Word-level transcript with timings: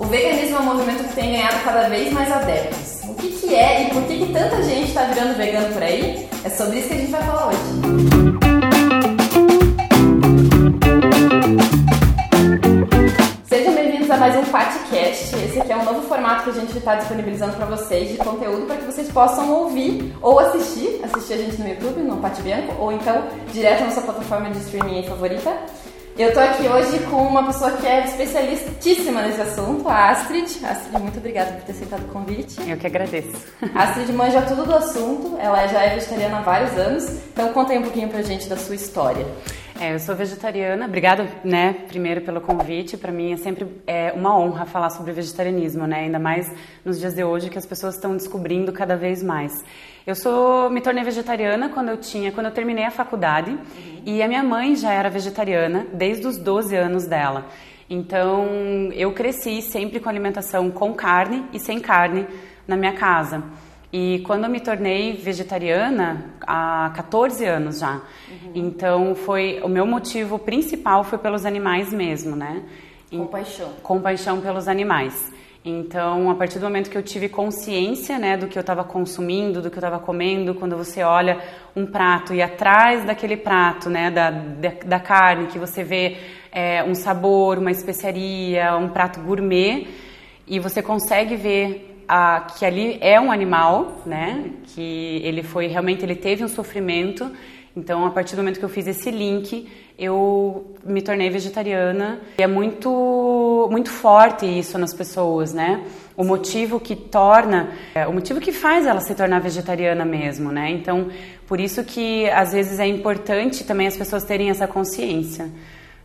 O 0.00 0.06
veganismo 0.06 0.56
é 0.56 0.60
um 0.60 0.64
movimento 0.64 1.04
que 1.04 1.14
tem 1.14 1.32
ganhado 1.32 1.62
cada 1.62 1.86
vez 1.90 2.10
mais 2.10 2.32
adeptos. 2.32 3.02
O 3.04 3.14
que, 3.16 3.28
que 3.32 3.54
é 3.54 3.82
e 3.82 3.90
por 3.90 4.02
que, 4.04 4.24
que 4.24 4.32
tanta 4.32 4.62
gente 4.62 4.88
está 4.88 5.04
virando 5.04 5.36
vegano 5.36 5.70
por 5.74 5.82
aí? 5.82 6.26
É 6.42 6.48
sobre 6.48 6.78
isso 6.78 6.88
que 6.88 6.94
a 6.94 6.96
gente 6.96 7.10
vai 7.10 7.22
falar 7.22 7.48
hoje. 7.48 7.58
Sejam 13.44 13.74
bem-vindos 13.74 14.10
a 14.10 14.16
mais 14.16 14.36
um 14.36 14.44
podcast. 14.44 15.36
Esse 15.36 15.60
aqui 15.60 15.70
é 15.70 15.76
um 15.76 15.84
novo 15.84 16.00
formato 16.08 16.44
que 16.44 16.50
a 16.50 16.54
gente 16.54 16.78
está 16.78 16.94
disponibilizando 16.94 17.52
para 17.56 17.66
vocês 17.66 18.10
de 18.10 18.16
conteúdo 18.16 18.66
para 18.66 18.76
que 18.76 18.86
vocês 18.86 19.12
possam 19.12 19.52
ouvir 19.52 20.16
ou 20.22 20.40
assistir, 20.40 20.98
assistir 21.04 21.34
a 21.34 21.36
gente 21.36 21.60
no 21.60 21.68
YouTube, 21.68 22.00
no 22.00 22.16
Pate 22.16 22.40
Bianco, 22.40 22.74
ou 22.80 22.90
então 22.90 23.22
direto 23.52 23.84
na 23.84 23.90
sua 23.90 24.04
plataforma 24.04 24.48
de 24.48 24.60
streaming 24.60 25.02
favorita. 25.02 25.54
Eu 26.20 26.34
tô 26.34 26.38
aqui 26.38 26.68
hoje 26.68 26.98
com 27.06 27.16
uma 27.16 27.46
pessoa 27.46 27.70
que 27.78 27.86
é 27.86 28.04
especialistíssima 28.04 29.22
nesse 29.22 29.40
assunto, 29.40 29.88
a 29.88 30.10
Astrid. 30.10 30.62
Astrid, 30.62 31.00
muito 31.00 31.16
obrigada 31.16 31.52
por 31.52 31.62
ter 31.62 31.72
aceitado 31.72 32.02
o 32.02 32.08
convite. 32.08 32.60
Eu 32.68 32.76
que 32.76 32.86
agradeço. 32.86 33.32
A 33.74 33.84
Astrid 33.84 34.12
manja 34.12 34.42
tudo 34.42 34.66
do 34.66 34.74
assunto, 34.74 35.38
ela 35.40 35.66
já 35.66 35.80
é 35.80 35.94
vegetariana 35.94 36.40
há 36.40 36.42
vários 36.42 36.76
anos, 36.76 37.08
então 37.32 37.50
conta 37.54 37.72
aí 37.72 37.78
um 37.78 37.84
pouquinho 37.84 38.10
pra 38.10 38.20
gente 38.20 38.50
da 38.50 38.58
sua 38.58 38.74
história. 38.74 39.24
É, 39.80 39.94
eu 39.94 39.98
sou 39.98 40.14
vegetariana. 40.14 40.84
Obrigada, 40.84 41.26
né, 41.42 41.74
primeiro 41.88 42.20
pelo 42.20 42.42
convite. 42.42 42.98
Para 42.98 43.10
mim 43.10 43.32
é 43.32 43.38
sempre 43.38 43.66
é, 43.86 44.12
uma 44.12 44.38
honra 44.38 44.66
falar 44.66 44.90
sobre 44.90 45.12
vegetarianismo, 45.12 45.86
né? 45.86 46.00
Ainda 46.00 46.18
mais 46.18 46.52
nos 46.84 47.00
dias 47.00 47.14
de 47.14 47.24
hoje 47.24 47.48
que 47.48 47.56
as 47.56 47.64
pessoas 47.64 47.94
estão 47.94 48.14
descobrindo 48.14 48.74
cada 48.74 48.94
vez 48.94 49.22
mais. 49.22 49.64
Eu 50.06 50.14
sou, 50.14 50.70
me 50.70 50.80
tornei 50.80 51.04
vegetariana 51.04 51.68
quando 51.68 51.90
eu 51.90 51.96
tinha, 51.96 52.32
quando 52.32 52.46
eu 52.46 52.52
terminei 52.52 52.84
a 52.84 52.90
faculdade, 52.90 53.50
uhum. 53.50 54.02
e 54.06 54.22
a 54.22 54.28
minha 54.28 54.42
mãe 54.42 54.74
já 54.74 54.92
era 54.92 55.10
vegetariana 55.10 55.86
desde 55.92 56.26
os 56.26 56.38
12 56.38 56.74
anos 56.74 57.06
dela. 57.06 57.46
Então, 57.88 58.46
eu 58.92 59.12
cresci 59.12 59.60
sempre 59.60 59.98
com 59.98 60.08
alimentação 60.08 60.70
com 60.70 60.94
carne 60.94 61.44
e 61.52 61.58
sem 61.58 61.80
carne 61.80 62.26
na 62.66 62.76
minha 62.76 62.92
casa. 62.92 63.42
E 63.92 64.22
quando 64.24 64.44
eu 64.44 64.50
me 64.50 64.60
tornei 64.60 65.14
vegetariana, 65.14 66.32
há 66.40 66.92
14 66.94 67.44
anos 67.44 67.80
já. 67.80 67.94
Uhum. 67.94 68.52
Então, 68.54 69.14
foi 69.16 69.60
o 69.64 69.68
meu 69.68 69.84
motivo 69.84 70.38
principal 70.38 71.02
foi 71.02 71.18
pelos 71.18 71.44
animais 71.44 71.92
mesmo, 71.92 72.36
né? 72.36 72.62
Compaixão. 73.10 73.72
Compaixão 73.82 74.40
pelos 74.40 74.68
animais. 74.68 75.32
Então, 75.62 76.30
a 76.30 76.34
partir 76.34 76.58
do 76.58 76.64
momento 76.64 76.88
que 76.88 76.96
eu 76.96 77.02
tive 77.02 77.28
consciência, 77.28 78.18
né, 78.18 78.36
do 78.36 78.46
que 78.46 78.56
eu 78.56 78.62
estava 78.62 78.82
consumindo, 78.82 79.60
do 79.60 79.70
que 79.70 79.76
eu 79.76 79.80
estava 79.80 79.98
comendo, 79.98 80.54
quando 80.54 80.74
você 80.74 81.02
olha 81.02 81.38
um 81.76 81.84
prato 81.84 82.32
e 82.32 82.40
atrás 82.40 83.04
daquele 83.04 83.36
prato, 83.36 83.90
né, 83.90 84.10
da, 84.10 84.30
da, 84.30 84.72
da 84.86 85.00
carne, 85.00 85.48
que 85.48 85.58
você 85.58 85.84
vê 85.84 86.16
é, 86.50 86.82
um 86.82 86.94
sabor, 86.94 87.58
uma 87.58 87.70
especiaria, 87.70 88.74
um 88.74 88.88
prato 88.88 89.20
gourmet, 89.20 89.86
e 90.46 90.58
você 90.58 90.82
consegue 90.82 91.36
ver 91.36 92.04
a, 92.08 92.40
que 92.40 92.64
ali 92.64 92.98
é 93.00 93.20
um 93.20 93.30
animal, 93.30 94.02
né? 94.04 94.50
Que 94.74 95.20
ele 95.22 95.44
foi 95.44 95.68
realmente 95.68 96.04
ele 96.04 96.16
teve 96.16 96.42
um 96.42 96.48
sofrimento. 96.48 97.30
Então, 97.76 98.04
a 98.04 98.10
partir 98.10 98.34
do 98.34 98.38
momento 98.38 98.58
que 98.58 98.64
eu 98.64 98.68
fiz 98.68 98.88
esse 98.88 99.12
link, 99.12 99.68
eu 100.00 100.74
me 100.82 101.02
tornei 101.02 101.28
vegetariana. 101.28 102.20
E 102.38 102.42
é 102.42 102.46
muito 102.46 103.68
muito 103.70 103.90
forte 103.90 104.46
isso 104.46 104.78
nas 104.78 104.94
pessoas, 104.94 105.52
né? 105.52 105.84
O 106.16 106.24
motivo 106.24 106.80
que 106.80 106.96
torna, 106.96 107.70
é, 107.94 108.06
o 108.06 108.12
motivo 108.12 108.40
que 108.40 108.50
faz 108.50 108.86
ela 108.86 109.00
se 109.00 109.14
tornar 109.14 109.40
vegetariana 109.40 110.04
mesmo, 110.04 110.50
né? 110.50 110.70
Então, 110.70 111.08
por 111.46 111.60
isso 111.60 111.84
que 111.84 112.28
às 112.30 112.52
vezes 112.52 112.80
é 112.80 112.86
importante 112.86 113.62
também 113.64 113.86
as 113.86 113.96
pessoas 113.96 114.24
terem 114.24 114.48
essa 114.48 114.66
consciência 114.66 115.50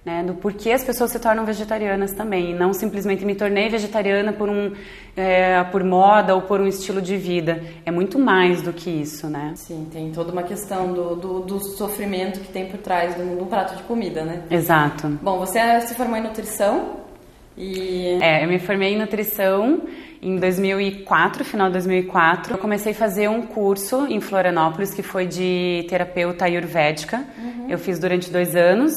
né, 0.05 0.23
do 0.23 0.35
porquê 0.35 0.71
as 0.71 0.83
pessoas 0.83 1.11
se 1.11 1.19
tornam 1.19 1.43
vegetarianas 1.45 2.13
também, 2.13 2.53
não 2.53 2.73
simplesmente 2.73 3.25
me 3.25 3.33
tornei 3.33 3.69
vegetariana 3.69 4.31
por 4.31 4.47
um 4.47 4.71
é, 5.17 5.63
por 5.63 5.83
moda 5.83 6.35
ou 6.35 6.43
por 6.43 6.61
um 6.61 6.67
estilo 6.67 7.01
de 7.01 7.17
vida. 7.17 7.63
É 7.85 7.91
muito 7.91 8.19
mais 8.19 8.61
do 8.61 8.71
que 8.71 8.89
isso, 8.89 9.27
né? 9.27 9.53
Sim, 9.55 9.87
tem 9.91 10.11
toda 10.11 10.31
uma 10.31 10.43
questão 10.43 10.93
do, 10.93 11.15
do, 11.15 11.39
do 11.39 11.59
sofrimento 11.59 12.39
que 12.41 12.49
tem 12.49 12.67
por 12.67 12.79
trás 12.79 13.15
de 13.15 13.21
um 13.21 13.45
prato 13.45 13.75
de 13.77 13.83
comida, 13.83 14.23
né? 14.23 14.43
Exato. 14.51 15.07
Bom, 15.21 15.39
você 15.39 15.81
se 15.81 15.95
formou 15.95 16.17
em 16.17 16.23
nutrição 16.23 16.97
e... 17.57 18.19
É, 18.21 18.43
eu 18.43 18.47
me 18.47 18.59
formei 18.59 18.93
em 18.93 18.97
nutrição 18.97 19.81
em 20.21 20.37
2004, 20.37 21.45
final 21.45 21.67
de 21.67 21.73
2004. 21.73 22.53
Eu 22.53 22.57
comecei 22.57 22.91
a 22.91 22.95
fazer 22.95 23.29
um 23.29 23.43
curso 23.43 24.05
em 24.07 24.19
Florianópolis 24.19 24.93
que 24.93 25.01
foi 25.01 25.25
de 25.25 25.85
terapeuta 25.89 26.45
ayurvédica. 26.45 27.25
Uhum. 27.37 27.69
Eu 27.69 27.79
fiz 27.79 27.97
durante 27.97 28.29
dois 28.29 28.55
anos. 28.55 28.93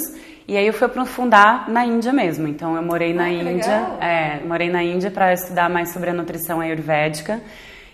E 0.49 0.57
aí 0.57 0.67
eu 0.67 0.73
fui 0.73 0.87
aprofundar 0.87 1.69
na 1.69 1.85
Índia 1.85 2.11
mesmo. 2.11 2.49
Então 2.49 2.75
eu 2.75 2.83
morei 2.83 3.13
na 3.13 3.25
ah, 3.25 3.31
Índia, 3.31 3.87
é, 4.01 4.41
morei 4.47 4.71
na 4.71 4.83
Índia 4.83 5.11
para 5.11 5.31
estudar 5.35 5.69
mais 5.69 5.93
sobre 5.93 6.09
a 6.09 6.15
nutrição 6.15 6.59
ayurvédica. 6.59 7.43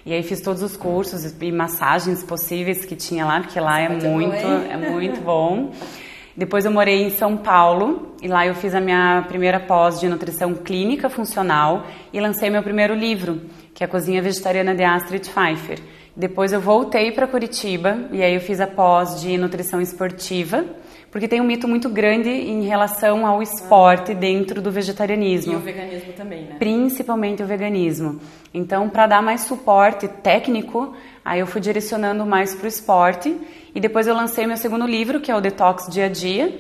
E 0.06 0.12
aí 0.12 0.22
fiz 0.22 0.40
todos 0.40 0.62
os 0.62 0.76
cursos 0.76 1.34
e 1.40 1.50
massagens 1.50 2.22
possíveis 2.22 2.84
que 2.84 2.94
tinha 2.94 3.26
lá, 3.26 3.40
porque 3.40 3.58
lá 3.58 3.80
é 3.80 3.88
muito, 3.88 4.46
é 4.70 4.76
muito 4.76 5.20
bom. 5.20 5.72
Depois 6.36 6.64
eu 6.64 6.70
morei 6.70 7.02
em 7.02 7.10
São 7.10 7.36
Paulo 7.36 8.14
e 8.22 8.28
lá 8.28 8.46
eu 8.46 8.54
fiz 8.54 8.72
a 8.72 8.80
minha 8.80 9.24
primeira 9.26 9.58
pós 9.58 9.98
de 9.98 10.08
nutrição 10.08 10.54
clínica 10.54 11.10
funcional 11.10 11.84
e 12.12 12.20
lancei 12.20 12.50
meu 12.50 12.62
primeiro 12.62 12.94
livro, 12.94 13.40
que 13.74 13.82
é 13.82 13.86
a 13.86 13.88
Cozinha 13.88 14.22
Vegetariana 14.22 14.76
de 14.76 14.84
Astrid 14.84 15.28
Pfeiffer. 15.28 15.80
Depois 16.14 16.52
eu 16.52 16.60
voltei 16.60 17.10
para 17.10 17.26
Curitiba 17.26 17.98
e 18.12 18.22
aí 18.22 18.36
eu 18.36 18.40
fiz 18.40 18.60
a 18.60 18.66
pós 18.68 19.20
de 19.20 19.36
nutrição 19.36 19.80
esportiva 19.80 20.64
porque 21.14 21.28
tem 21.28 21.40
um 21.40 21.44
mito 21.44 21.68
muito 21.68 21.88
grande 21.88 22.28
em 22.28 22.64
relação 22.64 23.24
ao 23.24 23.40
esporte 23.40 24.10
ah. 24.10 24.14
dentro 24.16 24.60
do 24.60 24.72
vegetarianismo. 24.72 25.52
E 25.52 25.56
o 25.56 25.60
veganismo 25.60 26.12
também, 26.12 26.42
né? 26.42 26.56
Principalmente 26.58 27.40
o 27.40 27.46
veganismo. 27.46 28.18
Então, 28.52 28.88
para 28.88 29.06
dar 29.06 29.22
mais 29.22 29.42
suporte 29.42 30.08
técnico, 30.08 30.92
aí 31.24 31.38
eu 31.38 31.46
fui 31.46 31.60
direcionando 31.60 32.26
mais 32.26 32.56
para 32.56 32.64
o 32.64 32.68
esporte. 32.68 33.32
E 33.72 33.78
depois 33.78 34.08
eu 34.08 34.14
lancei 34.16 34.44
meu 34.44 34.56
segundo 34.56 34.84
livro, 34.84 35.20
que 35.20 35.30
é 35.30 35.36
o 35.36 35.40
Detox 35.40 35.86
Dia 35.88 36.06
a 36.06 36.08
Dia 36.08 36.52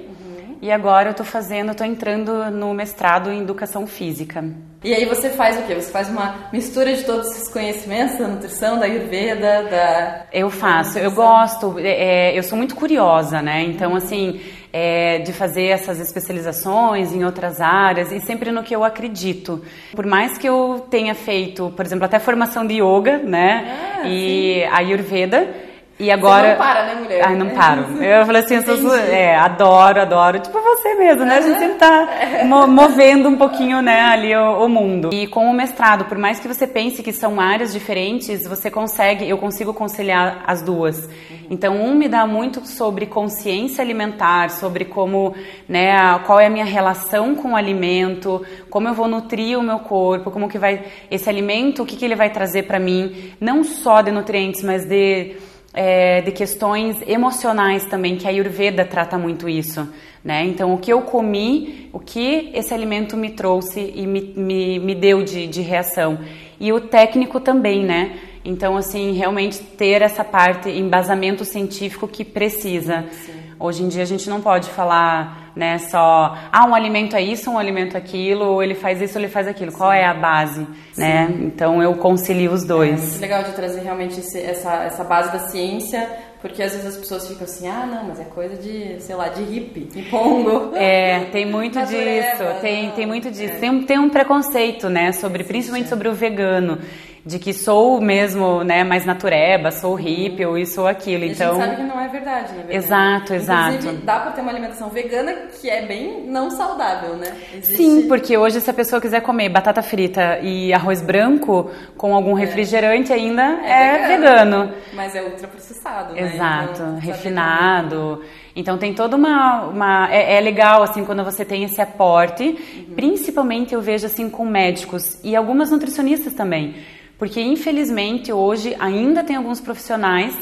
e 0.64 0.72
agora 0.72 1.08
eu 1.08 1.10
estou 1.10 1.26
fazendo, 1.26 1.72
estou 1.72 1.86
entrando 1.86 2.50
no 2.50 2.72
mestrado 2.72 3.30
em 3.30 3.42
educação 3.42 3.86
física. 3.86 4.42
E 4.82 4.94
aí 4.94 5.04
você 5.04 5.28
faz 5.28 5.58
o 5.58 5.62
quê? 5.64 5.74
Você 5.74 5.92
faz 5.92 6.08
uma 6.08 6.48
mistura 6.54 6.96
de 6.96 7.04
todos 7.04 7.30
esses 7.32 7.52
conhecimentos 7.52 8.16
da 8.16 8.26
nutrição, 8.26 8.78
da 8.78 8.86
ayurveda, 8.86 9.64
da... 9.64 10.24
Eu 10.32 10.48
faço, 10.48 10.98
eu 10.98 11.12
gosto, 11.12 11.78
é, 11.78 12.30
é, 12.32 12.38
eu 12.38 12.42
sou 12.42 12.56
muito 12.56 12.74
curiosa, 12.76 13.42
né? 13.42 13.62
Então, 13.62 13.94
assim, 13.94 14.40
é, 14.72 15.18
de 15.18 15.34
fazer 15.34 15.66
essas 15.66 16.00
especializações 16.00 17.12
em 17.12 17.26
outras 17.26 17.60
áreas 17.60 18.10
e 18.10 18.18
sempre 18.20 18.50
no 18.50 18.62
que 18.62 18.74
eu 18.74 18.82
acredito. 18.82 19.62
Por 19.94 20.06
mais 20.06 20.38
que 20.38 20.48
eu 20.48 20.86
tenha 20.88 21.14
feito, 21.14 21.74
por 21.76 21.84
exemplo, 21.84 22.06
até 22.06 22.18
formação 22.18 22.66
de 22.66 22.80
yoga, 22.82 23.18
né? 23.18 24.00
Ah, 24.00 24.08
e 24.08 24.62
sim. 24.62 24.64
ayurveda 24.72 25.73
e 25.98 26.10
agora. 26.10 26.42
Você 26.42 26.48
não 26.50 26.56
para, 26.56 26.84
né, 26.84 26.94
mulher? 27.00 27.24
Ai, 27.24 27.36
não 27.36 27.50
paro. 27.50 27.84
Eu 28.02 28.26
falei 28.26 28.42
assim, 28.42 28.56
eu 28.56 28.76
sou, 28.76 28.96
é, 28.96 29.36
adoro, 29.36 30.00
adoro. 30.00 30.40
Tipo 30.40 30.60
você 30.60 30.94
mesmo, 30.94 31.24
né? 31.24 31.38
A 31.38 31.40
gente 31.40 31.58
sempre 31.58 31.78
tá 31.78 32.08
movendo 32.68 33.28
um 33.28 33.36
pouquinho, 33.36 33.80
né, 33.80 34.00
ali 34.00 34.34
o, 34.34 34.64
o, 34.64 34.68
mundo. 34.68 35.10
E 35.12 35.26
com 35.26 35.46
o 35.50 35.54
mestrado, 35.54 36.04
por 36.06 36.18
mais 36.18 36.40
que 36.40 36.48
você 36.48 36.66
pense 36.66 37.02
que 37.02 37.12
são 37.12 37.40
áreas 37.40 37.72
diferentes, 37.72 38.46
você 38.46 38.70
consegue, 38.70 39.28
eu 39.28 39.38
consigo 39.38 39.72
conciliar 39.72 40.42
as 40.46 40.62
duas. 40.62 41.08
Então, 41.48 41.76
um 41.76 41.94
me 41.94 42.08
dá 42.08 42.26
muito 42.26 42.66
sobre 42.66 43.06
consciência 43.06 43.82
alimentar, 43.82 44.50
sobre 44.50 44.84
como, 44.84 45.34
né, 45.68 46.18
qual 46.26 46.40
é 46.40 46.46
a 46.46 46.50
minha 46.50 46.64
relação 46.64 47.34
com 47.34 47.52
o 47.52 47.56
alimento, 47.56 48.44
como 48.70 48.88
eu 48.88 48.94
vou 48.94 49.06
nutrir 49.06 49.58
o 49.58 49.62
meu 49.62 49.78
corpo, 49.78 50.30
como 50.30 50.48
que 50.48 50.58
vai 50.58 50.84
esse 51.10 51.28
alimento, 51.28 51.82
o 51.82 51.86
que 51.86 51.96
que 51.96 52.04
ele 52.04 52.16
vai 52.16 52.30
trazer 52.30 52.64
para 52.64 52.78
mim, 52.78 53.32
não 53.40 53.62
só 53.62 54.00
de 54.00 54.10
nutrientes, 54.10 54.62
mas 54.62 54.84
de 54.86 55.36
é, 55.74 56.22
de 56.22 56.30
questões 56.30 56.96
emocionais 57.06 57.84
também, 57.84 58.16
que 58.16 58.26
a 58.26 58.30
Ayurveda 58.30 58.84
trata 58.84 59.18
muito 59.18 59.48
isso. 59.48 59.92
Né? 60.24 60.44
Então, 60.44 60.72
o 60.72 60.78
que 60.78 60.92
eu 60.92 61.02
comi, 61.02 61.90
o 61.92 61.98
que 61.98 62.50
esse 62.54 62.72
alimento 62.72 63.16
me 63.16 63.30
trouxe 63.30 63.92
e 63.94 64.06
me, 64.06 64.32
me, 64.36 64.78
me 64.78 64.94
deu 64.94 65.22
de, 65.22 65.46
de 65.46 65.60
reação. 65.60 66.18
E 66.58 66.72
o 66.72 66.80
técnico 66.80 67.40
também, 67.40 67.84
né? 67.84 68.18
Então, 68.44 68.76
assim, 68.76 69.12
realmente 69.12 69.58
ter 69.58 70.00
essa 70.00 70.22
parte, 70.22 70.70
embasamento 70.70 71.44
científico 71.44 72.06
que 72.06 72.24
precisa. 72.24 73.04
Sim. 73.10 73.43
Hoje 73.64 73.82
em 73.82 73.88
dia 73.88 74.02
a 74.02 74.06
gente 74.06 74.28
não 74.28 74.42
pode 74.42 74.68
falar, 74.68 75.50
né, 75.56 75.78
só, 75.78 76.36
ah, 76.52 76.66
um 76.66 76.74
alimento 76.74 77.16
é 77.16 77.22
isso, 77.22 77.50
um 77.50 77.58
alimento 77.58 77.94
é 77.94 77.98
aquilo, 77.98 78.44
ou 78.44 78.62
ele 78.62 78.74
faz 78.74 79.00
isso, 79.00 79.16
ou 79.16 79.24
ele 79.24 79.32
faz 79.32 79.48
aquilo. 79.48 79.70
Sim. 79.70 79.78
Qual 79.78 79.90
é 79.90 80.04
a 80.04 80.12
base, 80.12 80.66
Sim. 80.92 81.00
né? 81.00 81.34
Então 81.40 81.82
eu 81.82 81.94
concilio 81.94 82.52
os 82.52 82.62
dois. 82.62 83.00
É 83.00 83.06
muito 83.06 83.20
legal 83.22 83.42
de 83.42 83.52
trazer 83.52 83.80
realmente 83.80 84.20
esse, 84.20 84.38
essa, 84.38 84.84
essa 84.84 85.02
base 85.02 85.32
da 85.32 85.38
ciência, 85.48 86.06
porque 86.42 86.62
às 86.62 86.72
vezes 86.72 86.88
as 86.88 86.96
pessoas 86.98 87.26
ficam 87.26 87.44
assim, 87.44 87.66
ah, 87.66 87.86
não, 87.86 88.04
mas 88.04 88.20
é 88.20 88.24
coisa 88.24 88.54
de, 88.54 89.00
sei 89.00 89.16
lá, 89.16 89.28
de 89.28 89.42
hippie, 89.42 89.84
de 89.84 90.02
pongo. 90.10 90.76
É, 90.76 91.20
tem 91.32 91.46
muito 91.46 91.78
disso, 91.86 92.44
tem, 92.60 92.90
tem 92.90 93.06
muito 93.06 93.30
disso. 93.30 93.54
É. 93.54 93.58
Tem, 93.60 93.82
tem 93.84 93.98
um 93.98 94.10
preconceito, 94.10 94.90
né, 94.90 95.10
sobre, 95.12 95.42
principalmente 95.42 95.88
sobre 95.88 96.06
o 96.06 96.12
vegano. 96.12 96.80
De 97.26 97.38
que 97.38 97.54
sou 97.54 98.00
mesmo, 98.00 98.62
né, 98.62 98.84
mais 98.84 99.06
natureba, 99.06 99.70
sou 99.70 99.94
hippie 99.94 100.44
ou 100.44 100.58
isso 100.58 100.82
ou 100.82 100.86
aquilo. 100.86 101.24
E 101.24 101.30
então, 101.30 101.52
a 101.52 101.54
gente 101.54 101.64
sabe 101.64 101.76
que 101.76 101.82
não 101.82 102.00
é 102.00 102.08
verdade, 102.08 102.52
né? 102.52 102.64
Exato, 102.68 103.34
exato. 103.34 103.76
Inclusive, 103.76 104.02
dá 104.02 104.20
para 104.20 104.32
ter 104.32 104.42
uma 104.42 104.50
alimentação 104.50 104.90
vegana 104.90 105.32
que 105.60 105.70
é 105.70 105.86
bem 105.86 106.26
não 106.26 106.50
saudável, 106.50 107.16
né? 107.16 107.34
Existe... 107.54 107.76
Sim, 107.76 108.08
porque 108.08 108.36
hoje 108.36 108.60
se 108.60 108.68
a 108.68 108.74
pessoa 108.74 109.00
quiser 109.00 109.22
comer 109.22 109.48
batata 109.48 109.82
frita 109.82 110.38
e 110.40 110.72
arroz 110.74 111.00
branco 111.00 111.70
com 111.96 112.14
algum 112.14 112.36
é. 112.36 112.42
refrigerante 112.42 113.10
ainda 113.10 113.42
é, 113.64 113.70
é 113.70 114.08
vegano. 114.08 114.66
vegano. 114.66 114.74
Mas 114.92 115.14
é 115.14 115.22
ultraprocessado, 115.22 116.12
né? 116.12 116.34
Exato, 116.34 116.82
então, 116.82 116.98
refinado. 116.98 118.22
Então 118.56 118.78
tem 118.78 118.94
toda 118.94 119.16
uma, 119.16 119.64
uma 119.64 120.12
é, 120.12 120.36
é, 120.36 120.40
legal 120.40 120.82
assim 120.82 121.04
quando 121.04 121.24
você 121.24 121.44
tem 121.44 121.64
esse 121.64 121.80
aporte, 121.80 122.44
uhum. 122.44 122.94
principalmente 122.94 123.74
eu 123.74 123.80
vejo 123.80 124.06
assim 124.06 124.30
com 124.30 124.44
médicos 124.44 125.18
e 125.24 125.34
algumas 125.34 125.70
nutricionistas 125.70 126.34
também, 126.34 126.76
porque 127.18 127.40
infelizmente 127.40 128.32
hoje 128.32 128.76
ainda 128.78 129.22
tem 129.22 129.36
alguns 129.36 129.60
profissionais 129.60 130.36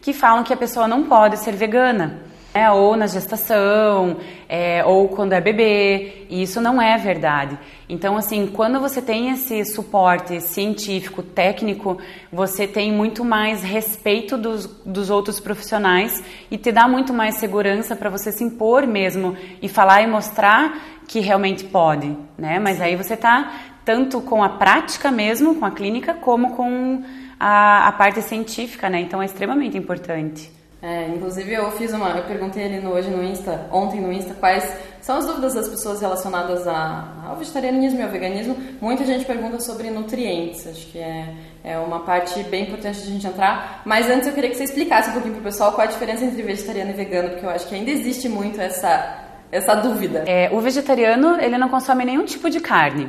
que 0.00 0.12
falam 0.12 0.44
que 0.44 0.52
a 0.52 0.56
pessoa 0.56 0.86
não 0.86 1.04
pode 1.04 1.38
ser 1.38 1.54
vegana. 1.54 2.22
É, 2.54 2.70
ou 2.70 2.96
na 2.96 3.06
gestação, 3.06 4.16
é, 4.48 4.82
ou 4.84 5.06
quando 5.08 5.34
é 5.34 5.40
bebê, 5.40 6.24
e 6.30 6.42
isso 6.42 6.62
não 6.62 6.80
é 6.80 6.96
verdade. 6.96 7.58
Então, 7.88 8.16
assim, 8.16 8.46
quando 8.46 8.80
você 8.80 9.02
tem 9.02 9.30
esse 9.30 9.64
suporte 9.66 10.40
científico, 10.40 11.22
técnico, 11.22 11.98
você 12.32 12.66
tem 12.66 12.90
muito 12.90 13.22
mais 13.22 13.62
respeito 13.62 14.36
dos, 14.38 14.66
dos 14.84 15.10
outros 15.10 15.38
profissionais 15.38 16.24
e 16.50 16.56
te 16.56 16.72
dá 16.72 16.88
muito 16.88 17.12
mais 17.12 17.36
segurança 17.36 17.94
para 17.94 18.08
você 18.08 18.32
se 18.32 18.42
impor 18.42 18.86
mesmo 18.86 19.36
e 19.60 19.68
falar 19.68 20.02
e 20.02 20.06
mostrar 20.06 20.80
que 21.06 21.20
realmente 21.20 21.64
pode, 21.64 22.14
né? 22.36 22.58
Mas 22.58 22.80
aí 22.80 22.94
você 22.94 23.16
tá 23.16 23.67
tanto 23.88 24.20
com 24.20 24.44
a 24.44 24.50
prática 24.50 25.10
mesmo, 25.10 25.54
com 25.54 25.64
a 25.64 25.70
clínica, 25.70 26.12
como 26.12 26.54
com 26.54 27.02
a, 27.40 27.88
a 27.88 27.92
parte 27.92 28.20
científica, 28.20 28.90
né? 28.90 29.00
Então 29.00 29.22
é 29.22 29.24
extremamente 29.24 29.78
importante. 29.78 30.52
É, 30.82 31.08
inclusive 31.08 31.54
eu 31.54 31.70
fiz 31.70 31.94
uma, 31.94 32.10
eu 32.10 32.24
perguntei 32.24 32.66
ali 32.66 32.80
no, 32.80 32.90
hoje 32.90 33.08
no 33.08 33.24
Insta, 33.24 33.66
ontem 33.72 33.98
no 33.98 34.12
Insta, 34.12 34.34
quais 34.34 34.62
são 35.00 35.16
as 35.16 35.26
dúvidas 35.26 35.54
das 35.54 35.70
pessoas 35.70 36.02
relacionadas 36.02 36.68
a, 36.68 37.30
ao 37.30 37.36
vegetarianismo 37.36 37.98
e 37.98 38.02
ao 38.02 38.10
veganismo. 38.10 38.54
Muita 38.78 39.06
gente 39.06 39.24
pergunta 39.24 39.58
sobre 39.58 39.88
nutrientes, 39.88 40.66
acho 40.66 40.86
que 40.88 40.98
é, 40.98 41.32
é 41.64 41.78
uma 41.78 42.00
parte 42.00 42.42
bem 42.42 42.64
importante 42.64 43.00
de 43.00 43.08
a 43.08 43.10
gente 43.10 43.26
entrar. 43.26 43.80
Mas 43.86 44.10
antes 44.10 44.28
eu 44.28 44.34
queria 44.34 44.50
que 44.50 44.56
você 44.56 44.64
explicasse 44.64 45.08
um 45.08 45.12
pouquinho 45.14 45.32
pro 45.32 45.44
pessoal 45.44 45.72
qual 45.72 45.86
a 45.86 45.90
diferença 45.90 46.26
entre 46.26 46.42
vegetariano 46.42 46.90
e 46.90 46.94
vegano, 46.94 47.30
porque 47.30 47.46
eu 47.46 47.50
acho 47.50 47.66
que 47.66 47.74
ainda 47.74 47.90
existe 47.90 48.28
muito 48.28 48.60
essa, 48.60 49.24
essa 49.50 49.74
dúvida. 49.76 50.24
É, 50.26 50.50
o 50.52 50.60
vegetariano, 50.60 51.40
ele 51.40 51.56
não 51.56 51.70
consome 51.70 52.04
nenhum 52.04 52.26
tipo 52.26 52.50
de 52.50 52.60
carne. 52.60 53.08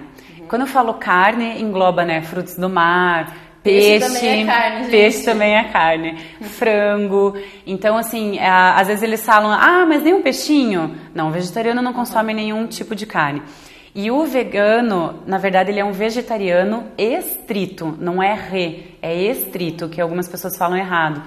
Quando 0.49 0.63
eu 0.63 0.67
falo 0.67 0.95
carne, 0.95 1.61
engloba 1.61 2.03
né, 2.03 2.21
frutos 2.23 2.55
do 2.55 2.67
mar, 2.67 3.33
Peixe, 3.61 3.99
peixe 3.99 4.13
também 4.13 4.41
é 4.41 4.45
carne, 4.45 4.79
gente. 4.79 4.91
Peixe 4.91 5.25
também 5.25 5.55
é 5.55 5.63
carne. 5.65 6.17
Frango. 6.41 7.37
Então, 7.67 7.97
assim, 7.97 8.39
às 8.39 8.87
vezes 8.87 9.03
eles 9.03 9.23
falam, 9.23 9.51
ah, 9.51 9.85
mas 9.85 10.01
nem 10.01 10.13
um 10.13 10.21
peixinho. 10.21 10.95
Não, 11.13 11.27
o 11.27 11.31
vegetariano 11.31 11.81
não 11.81 11.93
consome 11.93 12.33
nenhum 12.33 12.65
tipo 12.67 12.95
de 12.95 13.05
carne. 13.05 13.43
E 13.93 14.09
o 14.09 14.23
vegano, 14.25 15.21
na 15.27 15.37
verdade, 15.37 15.71
ele 15.71 15.79
é 15.79 15.85
um 15.85 15.91
vegetariano 15.91 16.85
estrito, 16.97 17.97
não 17.99 18.21
é 18.21 18.33
re, 18.33 18.97
é 19.01 19.13
estrito, 19.15 19.89
que 19.89 19.99
algumas 19.99 20.27
pessoas 20.27 20.55
falam 20.57 20.77
errado. 20.77 21.21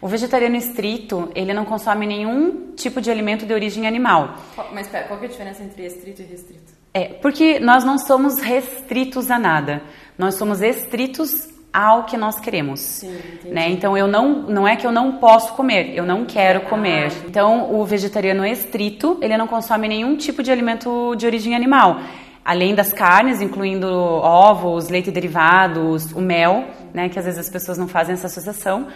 O 0.00 0.08
vegetariano 0.08 0.56
estrito, 0.56 1.30
ele 1.34 1.52
não 1.52 1.64
consome 1.64 2.06
nenhum 2.06 2.72
tipo 2.76 3.00
de 3.00 3.10
alimento 3.10 3.44
de 3.44 3.52
origem 3.52 3.86
animal. 3.86 4.36
Mas 4.72 4.88
pera, 4.88 5.06
qual 5.06 5.20
é 5.20 5.24
a 5.24 5.28
diferença 5.28 5.62
entre 5.62 5.84
estrito 5.84 6.22
e 6.22 6.24
restrito? 6.24 6.71
É, 6.94 7.04
porque 7.04 7.58
nós 7.58 7.84
não 7.84 7.98
somos 7.98 8.38
restritos 8.38 9.30
a 9.30 9.38
nada. 9.38 9.82
Nós 10.18 10.34
somos 10.34 10.60
estritos 10.60 11.52
ao 11.72 12.04
que 12.04 12.18
nós 12.18 12.38
queremos, 12.38 12.80
Sim, 12.80 13.18
né? 13.46 13.70
Então 13.70 13.96
eu 13.96 14.06
não 14.06 14.42
não 14.42 14.68
é 14.68 14.76
que 14.76 14.86
eu 14.86 14.92
não 14.92 15.12
posso 15.12 15.54
comer, 15.54 15.94
eu 15.96 16.04
não 16.04 16.26
quero 16.26 16.58
ah, 16.58 16.68
comer. 16.68 17.06
Ah, 17.10 17.26
então 17.26 17.74
o 17.74 17.84
vegetariano 17.84 18.44
estrito 18.44 19.18
ele 19.22 19.36
não 19.38 19.46
consome 19.46 19.88
nenhum 19.88 20.14
tipo 20.16 20.42
de 20.42 20.52
alimento 20.52 21.14
de 21.16 21.24
origem 21.24 21.54
animal, 21.54 22.00
além 22.44 22.74
das 22.74 22.92
carnes, 22.92 23.40
incluindo 23.40 23.88
ovos, 23.88 24.90
leite 24.90 25.10
derivados, 25.10 26.12
o 26.12 26.20
mel, 26.20 26.66
né? 26.92 27.08
Que 27.08 27.18
às 27.18 27.24
vezes 27.24 27.40
as 27.40 27.48
pessoas 27.48 27.78
não 27.78 27.88
fazem 27.88 28.12
essa 28.12 28.26
associação. 28.26 28.88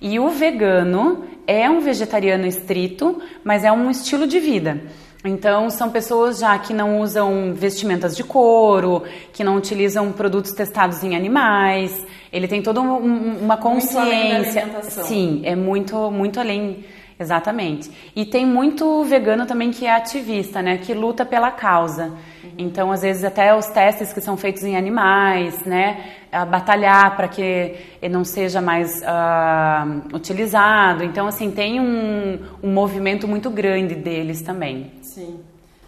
E 0.00 0.18
o 0.18 0.28
vegano 0.28 1.24
é 1.46 1.68
um 1.68 1.80
vegetariano 1.80 2.46
estrito, 2.46 3.20
mas 3.44 3.64
é 3.64 3.70
um 3.70 3.90
estilo 3.90 4.26
de 4.26 4.38
vida. 4.38 4.80
Então, 5.24 5.68
são 5.68 5.90
pessoas 5.90 6.38
já 6.38 6.56
que 6.58 6.72
não 6.72 7.00
usam 7.00 7.52
vestimentas 7.52 8.16
de 8.16 8.22
couro, 8.22 9.02
que 9.32 9.42
não 9.42 9.56
utilizam 9.56 10.12
produtos 10.12 10.52
testados 10.52 11.02
em 11.02 11.16
animais. 11.16 12.06
Ele 12.32 12.46
tem 12.46 12.62
toda 12.62 12.80
um, 12.80 13.38
uma 13.38 13.56
consciência. 13.56 14.66
Muito 14.66 14.76
além 14.76 14.90
Sim, 14.90 15.40
é 15.44 15.56
muito, 15.56 16.10
muito 16.10 16.38
além. 16.38 16.84
Exatamente. 17.20 17.90
E 18.14 18.24
tem 18.24 18.46
muito 18.46 19.02
vegano 19.02 19.44
também 19.44 19.72
que 19.72 19.84
é 19.84 19.92
ativista, 19.92 20.62
né? 20.62 20.78
Que 20.78 20.94
luta 20.94 21.26
pela 21.26 21.50
causa. 21.50 22.04
Uhum. 22.04 22.50
Então, 22.56 22.92
às 22.92 23.02
vezes, 23.02 23.24
até 23.24 23.52
os 23.52 23.66
testes 23.66 24.12
que 24.12 24.20
são 24.20 24.36
feitos 24.36 24.62
em 24.62 24.76
animais, 24.76 25.64
né? 25.64 26.12
A 26.30 26.44
batalhar 26.44 27.16
para 27.16 27.26
que 27.26 27.74
ele 28.00 28.14
não 28.14 28.22
seja 28.22 28.60
mais 28.60 29.02
uh, 29.02 30.14
utilizado. 30.14 31.02
Então, 31.02 31.26
assim, 31.26 31.50
tem 31.50 31.80
um, 31.80 32.38
um 32.62 32.72
movimento 32.72 33.26
muito 33.26 33.50
grande 33.50 33.96
deles 33.96 34.40
também. 34.40 34.92
Sim. 35.18 35.40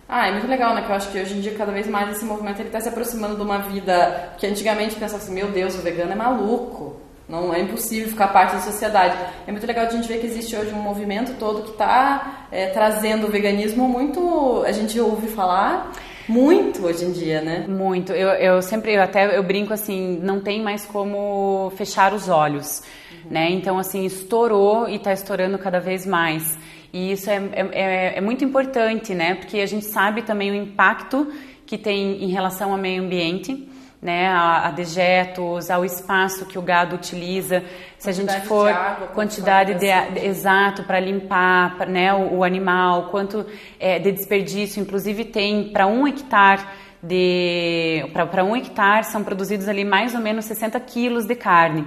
Ah, 0.09 0.27
é 0.27 0.32
muito 0.32 0.49
legal, 0.49 0.75
né? 0.75 0.82
Que 0.82 0.91
eu 0.91 0.97
acho 0.97 1.09
que 1.12 1.21
hoje 1.21 1.35
em 1.35 1.41
dia, 1.41 1.55
cada 1.55 1.71
vez 1.71 1.87
mais, 1.87 2.17
esse 2.17 2.25
movimento 2.25 2.59
ele 2.59 2.69
está 2.69 2.81
se 2.81 2.88
aproximando 2.88 3.37
de 3.37 3.43
uma 3.43 3.59
vida 3.59 4.32
que 4.37 4.44
antigamente 4.44 4.97
pensava 4.97 5.23
assim, 5.23 5.32
meu 5.32 5.53
Deus, 5.53 5.77
o 5.77 5.82
vegano 5.82 6.11
é 6.11 6.17
maluco. 6.17 6.97
Não 7.29 7.55
é 7.55 7.61
impossível 7.61 8.09
ficar 8.09 8.27
parte 8.29 8.55
da 8.55 8.61
sociedade. 8.61 9.17
É 9.47 9.53
muito 9.53 9.65
legal 9.65 9.87
a 9.87 9.88
gente 9.88 10.09
ver 10.09 10.19
que 10.19 10.27
existe 10.27 10.56
hoje 10.56 10.75
um 10.75 10.82
movimento 10.82 11.38
todo 11.38 11.62
que 11.62 11.71
está 11.71 12.49
é, 12.50 12.71
trazendo 12.71 13.29
o 13.29 13.31
veganismo 13.31 13.88
muito. 13.88 14.65
A 14.67 14.73
gente 14.73 14.99
ouve 14.99 15.29
falar 15.29 15.93
muito 16.29 16.85
hoje 16.85 17.05
em 17.05 17.12
dia, 17.12 17.41
né? 17.41 17.67
Muito. 17.69 18.12
Eu, 18.12 18.31
eu 18.31 18.61
sempre, 18.62 18.94
eu 18.94 19.03
até 19.03 19.38
eu 19.38 19.44
brinco 19.44 19.73
assim, 19.73 20.19
não 20.21 20.41
tem 20.41 20.61
mais 20.61 20.85
como 20.85 21.71
fechar 21.76 22.12
os 22.12 22.29
olhos, 22.29 22.83
uhum. 23.12 23.31
né? 23.31 23.49
Então 23.49 23.79
assim 23.79 24.05
estourou 24.05 24.88
e 24.88 24.97
está 24.97 25.12
estourando 25.12 25.56
cada 25.56 25.79
vez 25.79 26.05
mais. 26.05 26.59
E 26.92 27.12
isso 27.12 27.31
é, 27.31 27.37
é, 27.52 27.69
é, 27.72 28.19
é 28.19 28.20
muito 28.20 28.44
importante, 28.44 29.14
né? 29.14 29.34
Porque 29.34 29.60
a 29.60 29.66
gente 29.66 29.87
sabe 29.87 30.22
também 30.22 30.50
o 30.50 30.54
impacto 30.54 31.32
que 31.64 31.78
tem 31.78 32.25
em 32.25 32.28
relação 32.28 32.72
ao 32.72 32.78
meio 32.78 33.02
ambiente, 33.02 33.69
né, 34.02 34.28
a, 34.28 34.69
a, 34.69 34.70
dejetos, 34.70 35.70
ao 35.70 35.84
espaço 35.84 36.46
que 36.46 36.58
o 36.58 36.62
gado 36.62 36.96
utiliza. 36.96 37.62
Se 37.98 38.08
a 38.08 38.12
gente 38.12 38.32
for 38.40 38.72
de 38.72 38.76
água, 38.76 39.06
quantidade 39.08 39.75
de, 39.75 39.87
de, 39.87 40.26
exato 40.26 40.82
para 40.84 40.98
limpar, 40.98 41.76
pra, 41.76 41.87
né, 41.87 42.12
o, 42.12 42.38
o, 42.38 42.44
animal, 42.44 43.08
quanto 43.10 43.46
é, 43.78 43.98
de 43.98 44.10
desperdício, 44.10 44.81
inclusive 44.82 45.26
tem 45.26 45.69
para 45.70 45.87
um 45.87 46.08
hectare 46.08 46.62
de 47.02 48.04
para 48.12 48.44
um 48.44 48.54
hectare 48.54 49.04
são 49.06 49.25
produzidos 49.25 49.69
ali 49.69 49.84
mais 49.84 50.14
ou 50.14 50.20
menos 50.20 50.44
60 50.46 50.78
quilos 50.81 51.26
de 51.26 51.35
carne. 51.35 51.87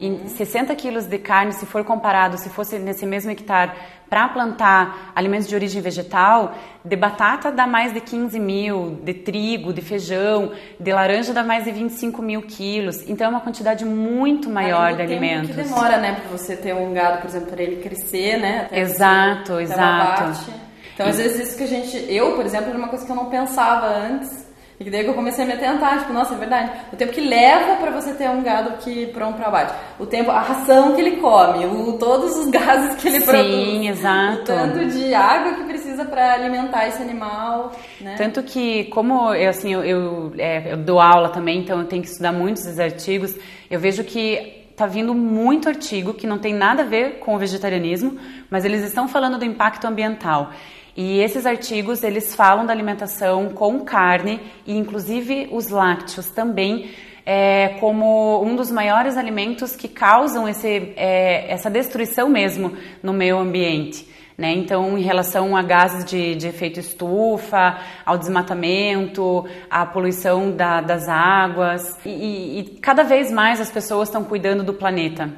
Uhum. 0.00 0.22
E 0.26 0.28
60 0.28 0.74
quilos 0.76 1.06
de 1.06 1.18
carne, 1.18 1.52
se 1.52 1.66
for 1.66 1.84
comparado, 1.84 2.38
se 2.38 2.48
fosse 2.48 2.78
nesse 2.78 3.04
mesmo 3.06 3.30
hectare, 3.30 3.72
para 4.12 4.28
plantar 4.28 5.10
alimentos 5.16 5.48
de 5.48 5.54
origem 5.54 5.80
vegetal, 5.80 6.54
de 6.84 6.94
batata 6.94 7.50
dá 7.50 7.66
mais 7.66 7.94
de 7.94 8.00
15 8.02 8.38
mil, 8.38 8.98
de 9.02 9.14
trigo, 9.14 9.72
de 9.72 9.80
feijão, 9.80 10.52
de 10.78 10.92
laranja 10.92 11.32
dá 11.32 11.42
mais 11.42 11.64
de 11.64 11.72
25 11.72 12.20
mil 12.20 12.42
quilos. 12.42 13.08
Então 13.08 13.28
é 13.28 13.30
uma 13.30 13.40
quantidade 13.40 13.86
muito 13.86 14.50
maior 14.50 14.94
de 14.94 15.00
alimentos. 15.00 15.48
que 15.48 15.62
demora, 15.62 15.96
né, 15.96 16.12
para 16.12 16.28
você 16.28 16.54
ter 16.54 16.74
um 16.74 16.92
gado, 16.92 17.22
por 17.22 17.28
exemplo, 17.28 17.52
para 17.52 17.62
ele 17.62 17.76
crescer, 17.76 18.36
né? 18.36 18.68
exato, 18.70 19.58
exato. 19.58 20.44
Então, 20.92 21.06
às 21.06 21.16
vezes, 21.16 21.48
isso 21.48 21.56
que 21.56 21.64
a 21.64 21.68
gente. 21.68 21.96
Eu, 22.12 22.36
por 22.36 22.44
exemplo, 22.44 22.68
era 22.68 22.76
uma 22.76 22.88
coisa 22.88 23.06
que 23.06 23.10
eu 23.10 23.16
não 23.16 23.30
pensava 23.30 23.86
antes. 23.86 24.46
E 24.84 24.90
daí 24.90 25.04
que 25.04 25.10
eu 25.10 25.14
comecei 25.14 25.44
a 25.44 25.46
me 25.46 25.54
atentar, 25.54 26.00
tipo, 26.00 26.12
nossa, 26.12 26.34
é 26.34 26.38
verdade. 26.38 26.70
O 26.92 26.96
tempo 26.96 27.12
que 27.12 27.20
leva 27.20 27.76
para 27.76 27.90
você 27.90 28.12
ter 28.14 28.28
um 28.28 28.42
gado 28.42 28.78
que 28.78 29.06
pronto 29.06 29.36
para 29.36 29.48
abate. 29.48 29.74
O 29.98 30.06
tempo, 30.06 30.30
a 30.30 30.40
ração 30.40 30.94
que 30.94 31.00
ele 31.00 31.16
come, 31.16 31.64
o, 31.66 31.98
todos 31.98 32.36
os 32.36 32.48
gases 32.52 33.00
que 33.00 33.08
ele 33.08 33.20
Sim, 33.20 33.26
produz. 33.26 33.64
Sim, 33.64 33.88
exato. 33.88 34.42
O 34.42 34.44
tanto 34.44 34.86
de 34.86 35.14
água 35.14 35.54
que 35.54 35.64
precisa 35.64 36.04
para 36.04 36.34
alimentar 36.34 36.88
esse 36.88 37.02
animal, 37.02 37.72
né? 38.00 38.14
Tanto 38.16 38.42
que, 38.42 38.84
como 38.84 39.32
eu, 39.34 39.50
assim, 39.50 39.72
eu, 39.72 39.84
eu, 39.84 40.32
é, 40.38 40.72
eu 40.72 40.76
dou 40.76 41.00
aula 41.00 41.28
também, 41.28 41.60
então 41.60 41.78
eu 41.78 41.86
tenho 41.86 42.02
que 42.02 42.08
estudar 42.08 42.32
muitos 42.32 42.64
desses 42.64 42.80
artigos, 42.80 43.36
eu 43.70 43.78
vejo 43.78 44.04
que 44.04 44.62
tá 44.76 44.86
vindo 44.86 45.14
muito 45.14 45.68
artigo 45.68 46.14
que 46.14 46.26
não 46.26 46.38
tem 46.38 46.54
nada 46.54 46.82
a 46.82 46.86
ver 46.86 47.18
com 47.18 47.34
o 47.34 47.38
vegetarianismo, 47.38 48.18
mas 48.50 48.64
eles 48.64 48.82
estão 48.82 49.06
falando 49.06 49.38
do 49.38 49.44
impacto 49.44 49.86
ambiental. 49.86 50.50
E 50.96 51.20
esses 51.20 51.46
artigos 51.46 52.02
eles 52.02 52.34
falam 52.34 52.66
da 52.66 52.72
alimentação 52.72 53.48
com 53.50 53.80
carne 53.80 54.40
e 54.66 54.76
inclusive 54.76 55.48
os 55.50 55.68
lácteos 55.68 56.28
também 56.28 56.90
é, 57.24 57.76
como 57.80 58.42
um 58.42 58.56
dos 58.56 58.70
maiores 58.70 59.16
alimentos 59.16 59.76
que 59.76 59.88
causam 59.88 60.48
esse, 60.48 60.92
é, 60.96 61.50
essa 61.50 61.70
destruição 61.70 62.28
mesmo 62.28 62.76
no 63.02 63.12
meio 63.12 63.38
ambiente. 63.38 64.10
Né? 64.36 64.52
Então, 64.52 64.98
em 64.98 65.02
relação 65.02 65.56
a 65.56 65.62
gases 65.62 66.04
de, 66.04 66.34
de 66.34 66.48
efeito 66.48 66.80
estufa, 66.80 67.78
ao 68.04 68.18
desmatamento, 68.18 69.46
à 69.70 69.86
poluição 69.86 70.50
da, 70.50 70.80
das 70.80 71.08
águas, 71.08 71.98
e, 72.04 72.58
e 72.58 72.78
cada 72.80 73.04
vez 73.04 73.30
mais 73.30 73.60
as 73.60 73.70
pessoas 73.70 74.08
estão 74.08 74.24
cuidando 74.24 74.64
do 74.64 74.74
planeta. 74.74 75.30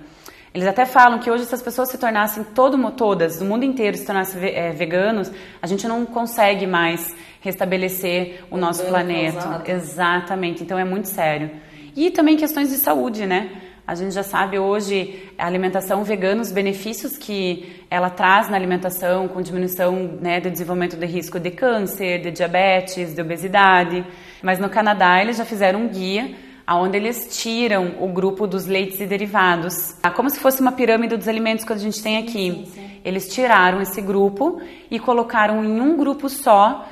Eles 0.54 0.68
até 0.68 0.86
falam 0.86 1.18
que 1.18 1.28
hoje, 1.28 1.44
se 1.46 1.54
as 1.54 1.60
pessoas 1.60 1.90
se 1.90 1.98
tornassem 1.98 2.44
todo, 2.44 2.78
todas, 2.92 3.40
do 3.40 3.44
mundo 3.44 3.64
inteiro, 3.64 3.96
se 3.96 4.06
tornassem 4.06 4.40
é, 4.44 4.70
veganos, 4.70 5.32
a 5.60 5.66
gente 5.66 5.88
não 5.88 6.06
consegue 6.06 6.64
mais 6.64 7.12
restabelecer 7.40 8.44
o, 8.48 8.54
o 8.54 8.58
nosso 8.58 8.84
planeta. 8.84 9.40
Causado. 9.40 9.68
Exatamente. 9.68 10.62
Então 10.62 10.78
é 10.78 10.84
muito 10.84 11.08
sério. 11.08 11.50
E 11.96 12.08
também 12.08 12.36
questões 12.36 12.68
de 12.68 12.76
saúde, 12.76 13.26
né? 13.26 13.50
A 13.84 13.96
gente 13.96 14.14
já 14.14 14.22
sabe 14.22 14.56
hoje 14.56 15.28
a 15.36 15.44
alimentação 15.44 16.04
vegana, 16.04 16.40
os 16.40 16.52
benefícios 16.52 17.18
que 17.18 17.84
ela 17.90 18.08
traz 18.08 18.48
na 18.48 18.56
alimentação, 18.56 19.26
com 19.26 19.42
diminuição 19.42 20.18
né, 20.20 20.40
do 20.40 20.50
desenvolvimento 20.50 20.96
de 20.96 21.04
risco 21.04 21.40
de 21.40 21.50
câncer, 21.50 22.22
de 22.22 22.30
diabetes, 22.30 23.12
de 23.12 23.20
obesidade. 23.20 24.06
Mas 24.40 24.60
no 24.60 24.70
Canadá 24.70 25.20
eles 25.20 25.36
já 25.36 25.44
fizeram 25.44 25.80
um 25.80 25.88
guia 25.88 26.43
onde 26.68 26.96
eles 26.96 27.38
tiram 27.42 27.96
o 28.00 28.08
grupo 28.08 28.46
dos 28.46 28.66
leites 28.66 29.00
e 29.00 29.06
derivados, 29.06 29.96
ah, 30.02 30.10
como 30.10 30.30
se 30.30 30.40
fosse 30.40 30.60
uma 30.60 30.72
pirâmide 30.72 31.16
dos 31.16 31.28
alimentos 31.28 31.64
que 31.64 31.72
a 31.72 31.76
gente 31.76 32.02
tem 32.02 32.16
aqui. 32.16 32.30
Sim, 32.30 32.66
sim. 32.66 32.90
Eles 33.04 33.28
tiraram 33.28 33.82
esse 33.82 34.00
grupo 34.00 34.60
e 34.90 34.98
colocaram 34.98 35.62
em 35.62 35.80
um 35.80 35.96
grupo 35.96 36.28
só 36.28 36.86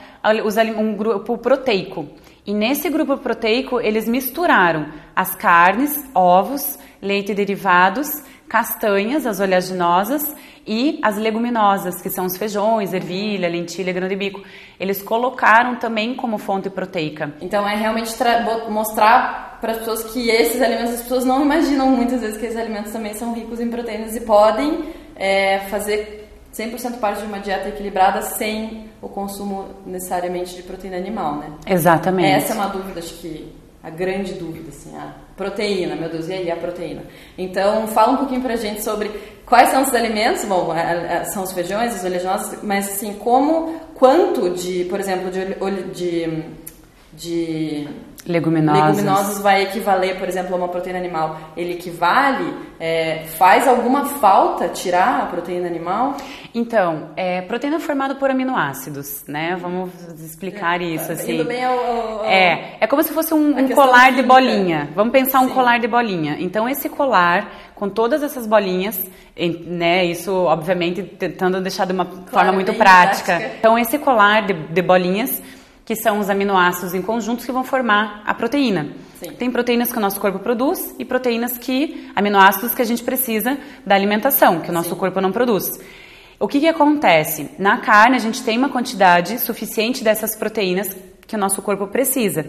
um 0.79 0.95
grupo 0.95 1.39
proteico. 1.39 2.07
E 2.47 2.53
nesse 2.53 2.91
grupo 2.91 3.17
proteico 3.17 3.81
eles 3.81 4.07
misturaram 4.07 4.89
as 5.17 5.35
carnes, 5.35 6.05
ovos, 6.15 6.79
leite 7.01 7.33
e 7.33 7.35
derivados, 7.35 8.23
castanhas, 8.49 9.27
as 9.27 9.41
oleaginosas 9.41 10.35
e 10.67 10.99
as 11.03 11.17
leguminosas, 11.17 12.01
que 12.01 12.11
são 12.11 12.27
os 12.27 12.37
feijões, 12.37 12.93
ervilha, 12.93 13.49
lentilha, 13.49 13.93
grão 13.93 14.09
de 14.09 14.17
bico. 14.17 14.43
Eles 14.79 15.03
colocaram 15.03 15.77
também 15.77 16.15
como 16.15 16.39
fonte 16.39 16.71
proteica. 16.71 17.35
Então 17.41 17.69
é 17.69 17.75
realmente 17.75 18.13
mostrar 18.69 19.59
para 19.61 19.73
as 19.73 19.79
pessoas 19.79 20.05
que 20.13 20.29
esses 20.29 20.61
alimentos, 20.61 20.95
as 20.95 21.03
pessoas 21.03 21.25
não 21.25 21.43
imaginam 21.43 21.89
muitas 21.91 22.21
vezes 22.21 22.37
que 22.37 22.47
esses 22.47 22.59
alimentos 22.59 22.93
também 22.93 23.15
são 23.15 23.33
ricos 23.33 23.61
em 23.61 23.69
proteínas 23.69 24.17
e 24.17 24.21
podem 24.21 24.87
é, 25.17 25.61
fazer 25.71 26.29
100% 26.53 26.99
parte 26.99 27.21
de 27.21 27.27
uma 27.27 27.39
dieta 27.39 27.69
equilibrada 27.69 28.23
sem 28.23 28.91
o 29.01 29.09
consumo 29.09 29.69
necessariamente 29.87 30.55
de 30.55 30.63
proteína 30.63 30.97
animal, 30.97 31.37
né? 31.37 31.53
Exatamente. 31.67 32.29
Essa 32.29 32.53
é 32.53 32.57
uma 32.57 32.69
dúvida, 32.69 33.01
acho 33.01 33.15
que 33.15 33.53
a 33.83 33.91
grande 33.91 34.35
dúvida, 34.35 34.69
assim, 34.69 34.97
a 34.97 35.13
proteína, 35.37 35.97
meu 35.97 36.09
Deus, 36.09 36.29
e 36.29 36.33
aí 36.33 36.51
a 36.51 36.57
proteína? 36.57 37.03
Então, 37.37 37.89
fala 37.89 38.13
um 38.13 38.17
pouquinho 38.17 38.41
pra 38.41 38.55
gente 38.55 38.83
sobre 38.83 39.11
quais 39.45 39.71
são 39.71 39.83
os 39.83 39.93
alimentos, 39.93 40.45
bom, 40.45 40.73
é, 40.73 41.17
é, 41.17 41.25
são 41.25 41.43
os 41.43 41.53
feijões, 41.53 41.95
as 41.95 42.05
oleaginosas, 42.05 42.63
mas 42.63 42.89
assim, 42.89 43.15
como, 43.15 43.75
quanto 43.95 44.51
de, 44.51 44.85
por 44.85 45.01
exemplo, 45.01 45.31
de, 45.31 45.55
de, 45.93 46.45
de 47.13 47.89
Leguminosas. 48.27 48.97
Leguminosas 48.99 49.43
vai 49.43 49.63
equivaler, 49.65 50.17
por 50.19 50.29
exemplo, 50.29 50.55
a 50.55 50.57
uma 50.57 50.69
proteína 50.69 50.99
animal. 50.99 51.39
Ele 51.57 51.73
equivale? 51.73 52.55
É, 52.79 53.25
faz 53.37 53.67
alguma 53.67 54.05
falta 54.05 54.69
tirar 54.69 55.23
a 55.23 55.27
proteína 55.27 55.67
animal? 55.67 56.17
Então, 56.55 57.11
é, 57.17 57.41
proteína 57.43 57.77
é 57.77 57.81
formada 57.81 58.15
por 58.15 58.31
aminoácidos, 58.31 59.25
né? 59.27 59.57
Vamos 59.61 59.91
explicar 60.21 60.81
é, 60.81 60.85
isso, 60.85 61.11
assim. 61.11 61.35
Indo 61.35 61.45
bem 61.45 61.65
ao, 61.65 61.79
ao, 61.79 62.25
É, 62.25 62.77
é 62.81 62.87
como 62.87 63.03
se 63.03 63.13
fosse 63.13 63.35
um, 63.35 63.59
um 63.59 63.69
colar 63.71 64.13
de 64.13 64.23
bolinha. 64.23 64.89
Vamos 64.95 65.13
pensar 65.13 65.41
um 65.41 65.49
Sim. 65.49 65.55
colar 65.55 65.79
de 65.79 65.89
bolinha. 65.89 66.37
Então, 66.39 66.69
esse 66.69 66.89
colar, 66.89 67.51
com 67.75 67.89
todas 67.89 68.23
essas 68.23 68.47
bolinhas, 68.47 69.05
né? 69.67 70.05
Isso, 70.05 70.33
obviamente, 70.33 71.03
tentando 71.03 71.61
deixar 71.61 71.87
de 71.87 71.93
uma 71.93 72.05
claro, 72.05 72.31
forma 72.31 72.53
muito 72.53 72.73
prática. 72.75 73.37
prática. 73.37 73.57
Então, 73.59 73.77
esse 73.77 73.99
colar 73.99 74.47
de, 74.47 74.53
de 74.53 74.83
bolinhas 74.83 75.43
que 75.85 75.97
são 75.97 76.19
os 76.19 76.31
aminoácidos 76.31 76.95
em 76.95 77.03
conjuntos 77.03 77.45
que 77.45 77.53
vão 77.53 77.65
formar 77.65 78.23
a 78.25 78.33
proteína. 78.35 78.89
Sim. 79.19 79.33
Tem 79.33 79.51
proteínas 79.51 79.93
que 79.93 79.99
o 79.99 80.01
nosso 80.01 80.21
corpo 80.21 80.39
produz 80.39 80.95
e 80.99 81.05
proteínas 81.05 81.59
que, 81.59 82.11
aminoácidos 82.15 82.75
que 82.75 82.83
a 82.83 82.85
gente 82.85 83.03
precisa 83.03 83.59
da 83.85 83.95
alimentação, 83.95 84.61
que 84.61 84.71
o 84.71 84.73
nosso 84.73 84.91
Sim. 84.91 84.97
corpo 84.97 85.21
não 85.21 85.33
produz. 85.33 85.81
O 86.39 86.49
que, 86.49 86.61
que 86.61 86.69
acontece? 86.69 87.51
Na 87.59 87.79
carne 87.79 88.17
a 88.17 88.21
gente 88.21 88.43
tem 88.43 88.59
uma 88.59 88.69
quantidade 88.69 89.39
suficiente 89.39 90.03
dessas 90.03 90.37
proteínas 90.37 90.97
que 91.27 91.37
o 91.37 91.39
nosso 91.39 91.63
corpo 91.63 91.87
precisa. 91.87 92.47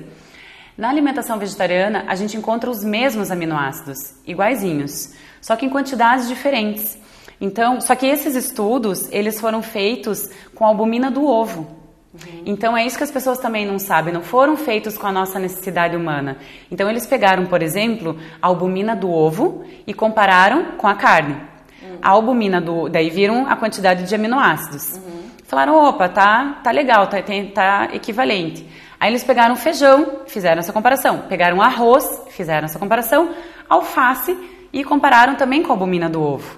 Na 0.76 0.90
alimentação 0.90 1.38
vegetariana, 1.38 2.04
a 2.08 2.16
gente 2.16 2.36
encontra 2.36 2.70
os 2.70 2.84
mesmos 2.84 3.30
aminoácidos, 3.30 4.16
iguaizinhos, 4.26 5.14
só 5.40 5.56
que 5.56 5.68
em 5.68 5.70
quantidades 5.70 6.28
diferentes. 6.28 6.98
Então, 7.40 7.80
só 7.80 7.96
que 7.96 8.08
esses 8.08 8.36
estudos, 8.36 9.08
eles 9.12 9.40
foram 9.40 9.62
feitos 9.62 10.30
com 10.56 10.66
a 10.66 10.70
albumina 10.70 11.12
do 11.12 11.28
ovo. 11.28 11.83
Uhum. 12.14 12.44
Então 12.46 12.78
é 12.78 12.86
isso 12.86 12.98
que 12.98 13.04
as 13.04 13.12
pessoas 13.12 13.40
também 13.40 13.66
não 13.66 13.80
sabem, 13.80 14.14
não 14.14 14.22
foram 14.22 14.56
feitos 14.56 14.98
com 14.98 15.08
a 15.08 15.12
nossa 15.12 15.40
necessidade 15.40 15.96
humana. 15.96 16.38
Então 16.70 16.90
eles 16.90 17.08
pegaram, 17.08 17.46
por 17.48 17.62
exemplo, 17.62 18.18
a 18.42 18.48
albumina 18.48 18.96
do 18.96 19.12
ovo 19.12 19.66
e 19.88 19.94
compararam 19.94 20.78
com 20.78 20.88
a 20.88 20.96
carne. 20.96 21.34
Uhum. 21.82 21.98
A 22.02 22.10
albumina 22.10 22.62
do, 22.62 22.88
daí 22.88 23.10
viram 23.10 23.48
a 23.48 23.56
quantidade 23.56 24.08
de 24.08 24.14
aminoácidos. 24.14 24.98
Uhum. 24.98 25.24
Falaram, 25.46 25.76
opa, 25.76 26.08
tá, 26.08 26.60
tá 26.64 26.72
legal, 26.72 27.08
tá, 27.08 27.18
tá 27.54 27.90
equivalente. 27.94 28.68
Aí 29.00 29.10
eles 29.10 29.24
pegaram 29.24 29.56
feijão, 29.56 30.22
fizeram 30.28 30.60
essa 30.60 30.72
comparação. 30.72 31.24
Pegaram 31.28 31.62
arroz, 31.62 32.06
fizeram 32.30 32.66
essa 32.66 32.80
comparação. 32.80 33.32
Alface 33.68 34.38
e 34.72 34.84
compararam 34.84 35.36
também 35.36 35.62
com 35.62 35.72
a 35.72 35.76
albumina 35.76 36.10
do 36.10 36.22
ovo. 36.22 36.58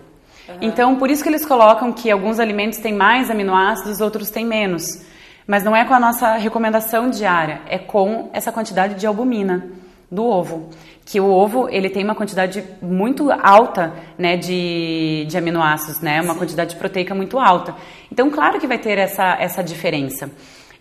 Então, 0.61 0.95
por 0.95 1.09
isso 1.09 1.23
que 1.23 1.29
eles 1.29 1.45
colocam 1.45 1.91
que 1.91 2.11
alguns 2.11 2.39
alimentos 2.39 2.77
têm 2.77 2.93
mais 2.93 3.31
aminoácidos, 3.31 3.99
outros 3.99 4.29
têm 4.29 4.45
menos. 4.45 5.03
Mas 5.47 5.63
não 5.63 5.75
é 5.75 5.85
com 5.85 5.93
a 5.93 5.99
nossa 5.99 6.35
recomendação 6.37 7.09
diária, 7.09 7.61
é 7.67 7.77
com 7.77 8.29
essa 8.33 8.51
quantidade 8.51 8.95
de 8.95 9.05
albumina 9.05 9.69
do 10.09 10.23
ovo. 10.23 10.69
Que 11.05 11.19
o 11.19 11.29
ovo, 11.29 11.69
ele 11.69 11.89
tem 11.89 12.03
uma 12.03 12.15
quantidade 12.15 12.63
muito 12.81 13.31
alta, 13.31 13.93
né, 14.17 14.37
de, 14.37 15.25
de 15.27 15.37
aminoácidos, 15.37 16.01
né, 16.01 16.19
uma 16.21 16.33
Sim. 16.33 16.39
quantidade 16.39 16.75
proteica 16.75 17.13
muito 17.13 17.37
alta. 17.37 17.75
Então, 18.11 18.29
claro 18.31 18.59
que 18.59 18.65
vai 18.65 18.79
ter 18.79 18.97
essa, 18.97 19.37
essa 19.39 19.63
diferença. 19.63 20.31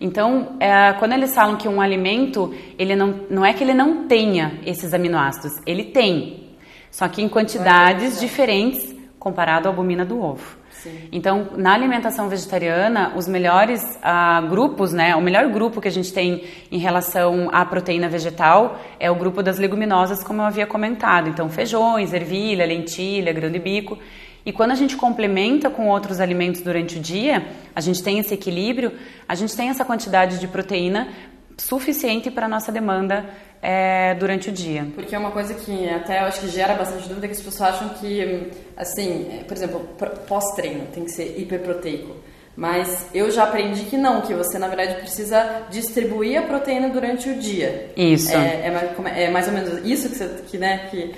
Então, 0.00 0.56
é, 0.58 0.92
quando 0.94 1.12
eles 1.12 1.34
falam 1.34 1.56
que 1.56 1.68
um 1.68 1.80
alimento, 1.80 2.54
ele 2.78 2.96
não, 2.96 3.20
não 3.28 3.44
é 3.44 3.52
que 3.52 3.62
ele 3.62 3.74
não 3.74 4.06
tenha 4.06 4.60
esses 4.64 4.94
aminoácidos, 4.94 5.60
ele 5.66 5.84
tem, 5.84 6.56
só 6.90 7.06
que 7.06 7.22
em 7.22 7.28
quantidades 7.28 8.18
diferentes 8.18 8.94
comparado 9.18 9.68
à 9.68 9.70
albumina 9.70 10.04
do 10.04 10.20
ovo. 10.20 10.63
Então, 11.12 11.48
na 11.56 11.72
alimentação 11.72 12.28
vegetariana, 12.28 13.12
os 13.16 13.28
melhores 13.28 13.82
uh, 13.82 14.48
grupos, 14.48 14.92
né, 14.92 15.14
o 15.16 15.20
melhor 15.20 15.48
grupo 15.48 15.80
que 15.80 15.88
a 15.88 15.90
gente 15.90 16.12
tem 16.12 16.44
em 16.70 16.78
relação 16.78 17.48
à 17.52 17.64
proteína 17.64 18.08
vegetal 18.08 18.80
é 18.98 19.10
o 19.10 19.14
grupo 19.14 19.42
das 19.42 19.58
leguminosas, 19.58 20.22
como 20.22 20.40
eu 20.42 20.46
havia 20.46 20.66
comentado. 20.66 21.28
Então, 21.28 21.48
feijões, 21.48 22.12
ervilha, 22.12 22.66
lentilha, 22.66 23.32
grão 23.32 23.50
de 23.50 23.58
bico. 23.58 23.98
E 24.46 24.52
quando 24.52 24.72
a 24.72 24.74
gente 24.74 24.96
complementa 24.96 25.70
com 25.70 25.88
outros 25.88 26.20
alimentos 26.20 26.60
durante 26.60 26.98
o 26.98 27.00
dia, 27.00 27.46
a 27.74 27.80
gente 27.80 28.02
tem 28.02 28.18
esse 28.18 28.34
equilíbrio, 28.34 28.92
a 29.26 29.34
gente 29.34 29.56
tem 29.56 29.70
essa 29.70 29.84
quantidade 29.84 30.38
de 30.38 30.46
proteína 30.46 31.08
suficiente 31.56 32.30
para 32.30 32.46
a 32.46 32.48
nossa 32.48 32.70
demanda 32.70 33.24
é, 33.64 34.14
durante 34.16 34.50
o 34.50 34.52
dia. 34.52 34.86
Porque 34.94 35.14
é 35.14 35.18
uma 35.18 35.30
coisa 35.30 35.54
que 35.54 35.88
até 35.88 36.20
eu 36.20 36.26
acho 36.26 36.40
que 36.40 36.48
gera 36.48 36.74
bastante 36.74 37.08
dúvida, 37.08 37.26
que 37.26 37.32
as 37.32 37.40
pessoas 37.40 37.74
acham 37.74 37.88
que, 37.94 38.50
assim, 38.76 39.40
por 39.48 39.56
exemplo, 39.56 39.80
pós-treino 40.28 40.86
tem 40.92 41.04
que 41.04 41.10
ser 41.10 41.40
hiperproteico. 41.40 42.14
Mas 42.54 43.08
eu 43.14 43.30
já 43.30 43.44
aprendi 43.44 43.84
que 43.86 43.96
não, 43.96 44.20
que 44.20 44.34
você 44.34 44.58
na 44.58 44.68
verdade 44.68 44.96
precisa 44.96 45.62
distribuir 45.70 46.38
a 46.38 46.42
proteína 46.42 46.90
durante 46.90 47.30
o 47.30 47.36
dia. 47.36 47.90
Isso. 47.96 48.36
É, 48.36 48.68
é, 48.68 49.24
é 49.24 49.30
mais 49.30 49.48
ou 49.48 49.54
menos 49.54 49.80
isso 49.82 50.10
que 50.10 50.14
você, 50.14 50.28
que, 50.46 50.58
né, 50.58 50.86
que... 50.90 51.14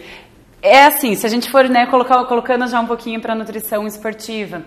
É 0.62 0.84
assim, 0.84 1.16
se 1.16 1.26
a 1.26 1.28
gente 1.28 1.50
for 1.50 1.68
né, 1.68 1.86
colocar, 1.86 2.24
colocando 2.26 2.66
já 2.68 2.80
um 2.80 2.86
pouquinho 2.86 3.20
para 3.20 3.34
nutrição 3.34 3.86
esportiva, 3.86 4.62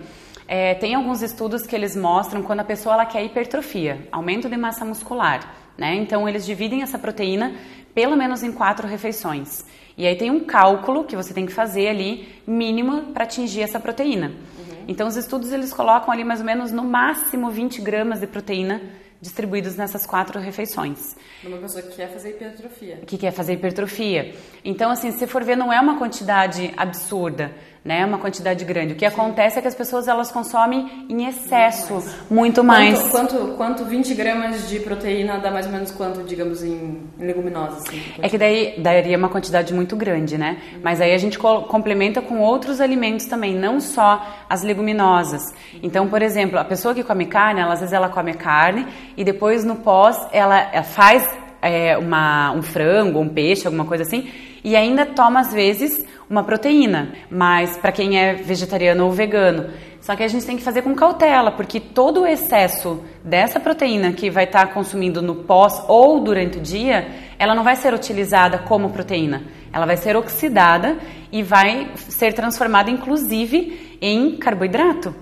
é, 0.46 0.74
tem 0.74 0.94
alguns 0.94 1.22
estudos 1.22 1.66
que 1.66 1.74
eles 1.74 1.96
mostram 1.96 2.42
quando 2.42 2.60
a 2.60 2.64
pessoa 2.64 2.94
ela 2.94 3.06
quer 3.06 3.24
hipertrofia, 3.24 4.06
aumento 4.12 4.50
de 4.50 4.56
massa 4.56 4.84
muscular. 4.84 5.40
Né? 5.80 5.94
Então, 5.94 6.28
eles 6.28 6.44
dividem 6.44 6.82
essa 6.82 6.98
proteína 6.98 7.54
pelo 7.94 8.14
menos 8.14 8.42
em 8.42 8.52
quatro 8.52 8.86
refeições. 8.86 9.64
E 9.96 10.06
aí 10.06 10.14
tem 10.14 10.30
um 10.30 10.40
cálculo 10.40 11.04
que 11.04 11.16
você 11.16 11.32
tem 11.32 11.46
que 11.46 11.52
fazer 11.52 11.88
ali, 11.88 12.28
mínimo, 12.46 13.12
para 13.14 13.24
atingir 13.24 13.62
essa 13.62 13.80
proteína. 13.80 14.26
Uhum. 14.26 14.84
Então, 14.86 15.08
os 15.08 15.16
estudos 15.16 15.52
eles 15.52 15.72
colocam 15.72 16.12
ali 16.12 16.22
mais 16.22 16.40
ou 16.40 16.46
menos 16.46 16.70
no 16.70 16.84
máximo 16.84 17.50
20 17.50 17.80
gramas 17.80 18.20
de 18.20 18.26
proteína 18.26 18.82
distribuídos 19.22 19.76
nessas 19.76 20.06
quatro 20.06 20.38
refeições. 20.38 21.16
Uma 21.42 21.58
pessoa 21.58 21.82
que 21.82 21.96
quer 21.96 22.08
fazer 22.08 22.30
hipertrofia. 22.30 22.96
Que 23.06 23.18
quer 23.18 23.30
fazer 23.30 23.54
hipertrofia. 23.54 24.34
Então, 24.62 24.90
assim, 24.90 25.10
se 25.12 25.26
for 25.26 25.42
ver, 25.42 25.56
não 25.56 25.72
é 25.72 25.80
uma 25.80 25.98
quantidade 25.98 26.72
absurda. 26.76 27.52
Né? 27.84 28.04
Uma 28.04 28.18
quantidade 28.18 28.64
grande. 28.64 28.92
O 28.92 28.96
que 28.96 29.06
acontece 29.06 29.58
é 29.58 29.62
que 29.62 29.68
as 29.68 29.74
pessoas 29.74 30.06
elas 30.06 30.30
consomem 30.30 31.06
em 31.08 31.26
excesso, 31.26 31.94
muito 32.30 32.62
mais. 32.62 32.90
Muito 32.90 33.02
mais. 33.02 33.10
Quanto, 33.10 33.36
quanto, 33.36 33.56
quanto 33.56 33.84
20 33.84 34.14
gramas 34.14 34.68
de 34.68 34.80
proteína 34.80 35.38
dá 35.38 35.50
mais 35.50 35.66
ou 35.66 35.72
menos 35.72 35.90
quanto, 35.90 36.22
digamos, 36.22 36.62
em, 36.62 37.00
em 37.18 37.26
leguminosas? 37.26 37.86
Assim, 37.86 38.02
é 38.20 38.28
que 38.28 38.36
daí 38.36 38.74
daria 38.78 39.16
uma 39.16 39.28
quantidade 39.28 39.72
muito 39.72 39.96
grande, 39.96 40.36
né? 40.36 40.58
Uhum. 40.72 40.80
Mas 40.82 41.00
aí 41.00 41.14
a 41.14 41.18
gente 41.18 41.38
complementa 41.38 42.20
com 42.20 42.40
outros 42.40 42.80
alimentos 42.80 43.26
também, 43.26 43.54
não 43.54 43.80
só 43.80 44.26
as 44.48 44.62
leguminosas. 44.62 45.42
Então, 45.82 46.08
por 46.08 46.20
exemplo, 46.22 46.58
a 46.58 46.64
pessoa 46.64 46.94
que 46.94 47.02
come 47.02 47.26
carne, 47.26 47.60
ela, 47.60 47.72
às 47.72 47.80
vezes 47.80 47.92
ela 47.92 48.08
come 48.08 48.34
carne 48.34 48.86
e 49.16 49.24
depois 49.24 49.64
no 49.64 49.76
pós 49.76 50.16
ela, 50.32 50.70
ela 50.72 50.82
faz 50.82 51.26
é, 51.62 51.96
uma, 51.96 52.52
um 52.52 52.62
frango, 52.62 53.20
um 53.20 53.28
peixe, 53.28 53.66
alguma 53.66 53.84
coisa 53.84 54.02
assim, 54.02 54.28
e 54.62 54.76
ainda 54.76 55.06
toma 55.06 55.40
às 55.40 55.52
vezes 55.52 56.04
uma 56.28 56.44
proteína, 56.44 57.12
mas 57.30 57.76
para 57.76 57.92
quem 57.92 58.18
é 58.18 58.34
vegetariano 58.34 59.04
ou 59.04 59.10
vegano. 59.10 59.70
Só 60.00 60.16
que 60.16 60.22
a 60.22 60.28
gente 60.28 60.46
tem 60.46 60.56
que 60.56 60.62
fazer 60.62 60.82
com 60.82 60.94
cautela, 60.94 61.52
porque 61.52 61.78
todo 61.78 62.22
o 62.22 62.26
excesso 62.26 63.02
dessa 63.22 63.60
proteína 63.60 64.12
que 64.12 64.30
vai 64.30 64.44
estar 64.44 64.66
tá 64.66 64.72
consumindo 64.72 65.20
no 65.20 65.36
pós 65.36 65.82
ou 65.88 66.20
durante 66.20 66.58
o 66.58 66.60
dia, 66.60 67.08
ela 67.38 67.54
não 67.54 67.62
vai 67.62 67.76
ser 67.76 67.92
utilizada 67.92 68.58
como 68.58 68.90
proteína. 68.90 69.42
Ela 69.72 69.86
vai 69.86 69.96
ser 69.96 70.16
oxidada 70.16 70.96
e 71.30 71.42
vai 71.42 71.90
ser 71.94 72.32
transformada, 72.32 72.90
inclusive, 72.90 73.98
em 74.00 74.36
carboidrato. 74.36 75.14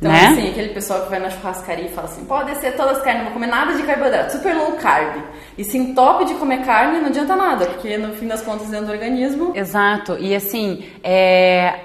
Então, 0.00 0.10
né? 0.10 0.28
assim, 0.28 0.48
aquele 0.48 0.70
pessoal 0.70 1.02
que 1.02 1.10
vai 1.10 1.18
na 1.18 1.28
churrascaria 1.28 1.84
e 1.84 1.88
fala 1.90 2.08
assim: 2.08 2.24
pode 2.24 2.54
descer 2.54 2.74
todas 2.74 2.98
as 2.98 3.04
carnes, 3.04 3.18
não 3.18 3.24
vou 3.26 3.34
comer 3.34 3.48
nada 3.48 3.74
de 3.74 3.82
carboidrato, 3.82 4.32
super 4.32 4.56
low 4.56 4.72
carb. 4.72 5.22
E 5.58 5.62
se 5.62 5.76
entope 5.76 6.24
de 6.24 6.34
comer 6.34 6.64
carne, 6.64 7.00
não 7.00 7.08
adianta 7.08 7.36
nada, 7.36 7.66
porque 7.66 7.98
no 7.98 8.14
fim 8.14 8.26
das 8.26 8.40
contas, 8.40 8.68
dentro 8.68 8.86
do 8.86 8.92
organismo. 8.92 9.52
Exato, 9.54 10.16
e 10.18 10.34
assim, 10.34 10.86
é, 11.04 11.80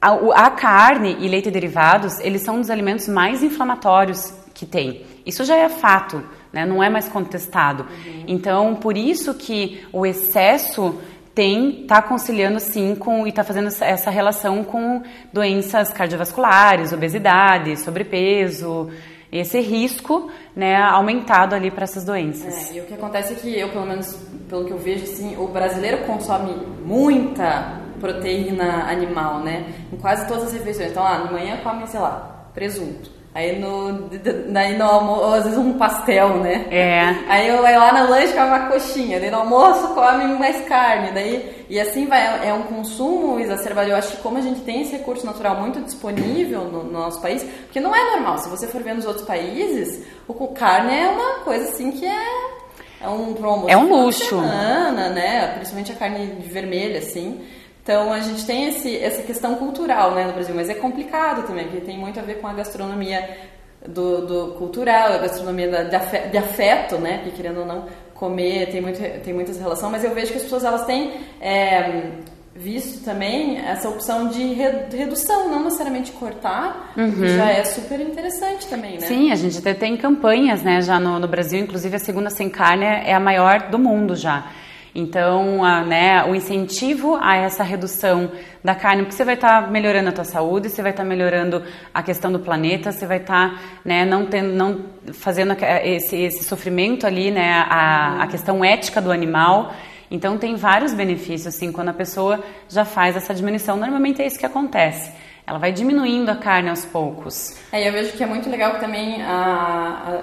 a, 0.00 0.46
a 0.46 0.50
carne 0.50 1.16
e 1.18 1.26
leite 1.26 1.50
derivados, 1.50 2.20
eles 2.20 2.42
são 2.42 2.56
um 2.56 2.60
dos 2.60 2.70
alimentos 2.70 3.08
mais 3.08 3.42
inflamatórios 3.42 4.32
que 4.54 4.64
tem. 4.64 5.04
Isso 5.26 5.44
já 5.44 5.56
é 5.56 5.68
fato, 5.68 6.22
né? 6.52 6.64
não 6.64 6.80
é 6.80 6.88
mais 6.88 7.08
contestado. 7.08 7.82
Uhum. 7.82 8.24
Então, 8.28 8.76
por 8.76 8.96
isso 8.96 9.34
que 9.34 9.84
o 9.92 10.06
excesso 10.06 11.00
tem 11.36 11.82
está 11.82 12.00
conciliando 12.00 12.58
sim 12.58 12.94
com 12.94 13.26
e 13.26 13.28
está 13.28 13.44
fazendo 13.44 13.68
essa 13.68 14.10
relação 14.10 14.64
com 14.64 15.02
doenças 15.30 15.92
cardiovasculares, 15.92 16.94
obesidade, 16.94 17.78
sobrepeso, 17.78 18.90
esse 19.30 19.60
risco, 19.60 20.30
né, 20.54 20.76
aumentado 20.76 21.54
ali 21.54 21.70
para 21.70 21.84
essas 21.84 22.04
doenças. 22.04 22.70
É, 22.70 22.76
e 22.76 22.80
o 22.80 22.84
que 22.84 22.94
acontece 22.94 23.34
é 23.34 23.36
que 23.36 23.58
eu, 23.58 23.68
pelo 23.68 23.84
menos 23.84 24.16
pelo 24.48 24.64
que 24.64 24.72
eu 24.72 24.78
vejo, 24.78 25.04
assim, 25.04 25.36
o 25.36 25.46
brasileiro 25.48 26.06
consome 26.06 26.54
muita 26.84 27.82
proteína 28.00 28.90
animal, 28.90 29.40
né, 29.40 29.66
em 29.92 29.96
quase 29.96 30.26
todas 30.26 30.44
as 30.44 30.52
refeições. 30.54 30.90
Então, 30.90 31.02
lá, 31.02 31.18
de 31.18 31.32
manhã 31.32 31.58
come, 31.62 31.86
sei 31.86 32.00
lá, 32.00 32.48
presunto. 32.54 33.10
Aí 33.36 33.60
no, 33.60 34.08
daí 34.50 34.78
no 34.78 34.84
almoço, 34.84 35.34
às 35.34 35.44
vezes 35.44 35.58
um 35.58 35.74
pastel, 35.74 36.38
né? 36.38 36.66
É. 36.70 37.00
Aí 37.28 37.48
eu 37.48 37.60
vai 37.60 37.76
lá 37.76 37.92
no 37.92 38.08
lanche 38.08 38.32
come 38.32 38.46
uma 38.46 38.68
coxinha, 38.68 39.20
daí 39.20 39.30
no 39.30 39.36
almoço 39.36 39.88
come 39.88 40.24
mais 40.38 40.66
carne, 40.66 41.10
daí 41.12 41.66
e 41.68 41.78
assim 41.78 42.06
vai, 42.06 42.48
é 42.48 42.54
um 42.54 42.62
consumo 42.62 43.38
exacerbado. 43.38 43.90
Eu 43.90 43.96
acho 43.96 44.12
que 44.12 44.22
como 44.22 44.38
a 44.38 44.40
gente 44.40 44.62
tem 44.62 44.80
esse 44.80 44.92
recurso 44.92 45.26
natural 45.26 45.60
muito 45.60 45.82
disponível 45.82 46.64
no, 46.64 46.84
no 46.84 46.92
nosso 46.92 47.20
país, 47.20 47.42
porque 47.42 47.78
não 47.78 47.94
é 47.94 48.12
normal, 48.12 48.38
se 48.38 48.48
você 48.48 48.66
for 48.66 48.82
ver 48.82 48.94
nos 48.94 49.04
outros 49.04 49.26
países, 49.26 50.02
o 50.26 50.48
carne 50.48 50.98
é 50.98 51.06
uma 51.06 51.40
coisa 51.40 51.68
assim 51.68 51.92
que 51.92 52.06
é 52.06 52.56
é 53.02 53.08
um 53.10 53.34
promo. 53.34 53.68
É 53.68 53.76
um 53.76 53.86
luxo. 53.90 54.30
Semana, 54.30 55.10
né? 55.10 55.48
Principalmente 55.56 55.92
a 55.92 55.94
carne 55.94 56.38
vermelha, 56.40 57.00
assim. 57.00 57.42
Então 57.86 58.12
a 58.12 58.18
gente 58.18 58.44
tem 58.44 58.66
esse, 58.66 58.96
essa 58.96 59.22
questão 59.22 59.54
cultural 59.54 60.10
né, 60.10 60.24
no 60.24 60.32
Brasil, 60.32 60.52
mas 60.56 60.68
é 60.68 60.74
complicado 60.74 61.46
também, 61.46 61.66
porque 61.68 61.82
tem 61.82 61.96
muito 61.96 62.18
a 62.18 62.22
ver 62.22 62.40
com 62.40 62.48
a 62.48 62.52
gastronomia 62.52 63.38
do, 63.86 64.26
do 64.26 64.54
cultural, 64.54 65.12
a 65.12 65.18
gastronomia 65.18 65.70
da, 65.70 65.84
de 65.84 66.36
afeto, 66.36 66.98
né? 66.98 67.20
Que 67.22 67.30
querendo 67.30 67.60
ou 67.60 67.64
não 67.64 67.86
comer 68.12 68.72
tem, 68.72 68.80
muito, 68.80 68.98
tem 69.22 69.32
muitas 69.32 69.56
relações, 69.60 69.92
mas 69.92 70.02
eu 70.02 70.12
vejo 70.12 70.32
que 70.32 70.38
as 70.38 70.42
pessoas 70.42 70.64
elas 70.64 70.84
têm 70.84 71.12
é, 71.40 72.10
visto 72.56 73.04
também 73.04 73.58
essa 73.58 73.88
opção 73.88 74.30
de 74.30 74.42
redução, 74.90 75.48
não 75.48 75.62
necessariamente 75.62 76.10
cortar, 76.10 76.92
uhum. 76.96 77.12
que 77.12 77.36
já 77.36 77.52
é 77.52 77.62
super 77.62 78.00
interessante 78.00 78.66
também, 78.66 78.98
né? 78.98 79.06
Sim, 79.06 79.30
a 79.30 79.36
gente 79.36 79.58
até 79.58 79.74
tem 79.74 79.96
campanhas, 79.96 80.60
né, 80.60 80.82
já 80.82 80.98
no, 80.98 81.20
no 81.20 81.28
Brasil, 81.28 81.60
inclusive 81.60 81.94
a 81.94 82.00
segunda 82.00 82.30
sem 82.30 82.50
carne 82.50 82.84
é 82.84 83.14
a 83.14 83.20
maior 83.20 83.70
do 83.70 83.78
mundo 83.78 84.16
já. 84.16 84.50
Então, 84.98 85.62
a, 85.62 85.82
né, 85.84 86.24
o 86.24 86.34
incentivo 86.34 87.18
a 87.20 87.36
essa 87.36 87.62
redução 87.62 88.32
da 88.64 88.74
carne, 88.74 89.02
porque 89.02 89.14
você 89.14 89.26
vai 89.26 89.34
estar 89.34 89.64
tá 89.64 89.70
melhorando 89.70 90.08
a 90.08 90.12
tua 90.12 90.24
saúde, 90.24 90.70
você 90.70 90.80
vai 90.80 90.92
estar 90.92 91.02
tá 91.02 91.08
melhorando 91.08 91.62
a 91.92 92.02
questão 92.02 92.32
do 92.32 92.38
planeta, 92.38 92.90
você 92.90 93.04
vai 93.04 93.18
estar 93.18 93.50
tá, 93.50 93.60
né, 93.84 94.06
não, 94.06 94.26
não 94.54 94.86
fazendo 95.12 95.54
esse, 95.84 96.16
esse 96.16 96.44
sofrimento 96.44 97.06
ali, 97.06 97.30
né, 97.30 97.66
a, 97.68 98.22
a 98.22 98.26
questão 98.26 98.64
ética 98.64 99.02
do 99.02 99.12
animal. 99.12 99.74
Então, 100.10 100.38
tem 100.38 100.56
vários 100.56 100.94
benefícios, 100.94 101.54
assim, 101.54 101.70
quando 101.70 101.90
a 101.90 101.94
pessoa 101.94 102.42
já 102.66 102.86
faz 102.86 103.16
essa 103.16 103.34
diminuição. 103.34 103.76
Normalmente 103.76 104.22
é 104.22 104.26
isso 104.26 104.38
que 104.38 104.46
acontece 104.46 105.12
ela 105.46 105.60
vai 105.60 105.70
diminuindo 105.70 106.28
a 106.28 106.34
carne 106.34 106.70
aos 106.70 106.84
poucos. 106.84 107.56
É, 107.70 107.88
eu 107.88 107.92
vejo 107.92 108.16
que 108.16 108.24
é 108.24 108.26
muito 108.26 108.50
legal 108.50 108.80
também 108.80 109.22
a, 109.22 110.22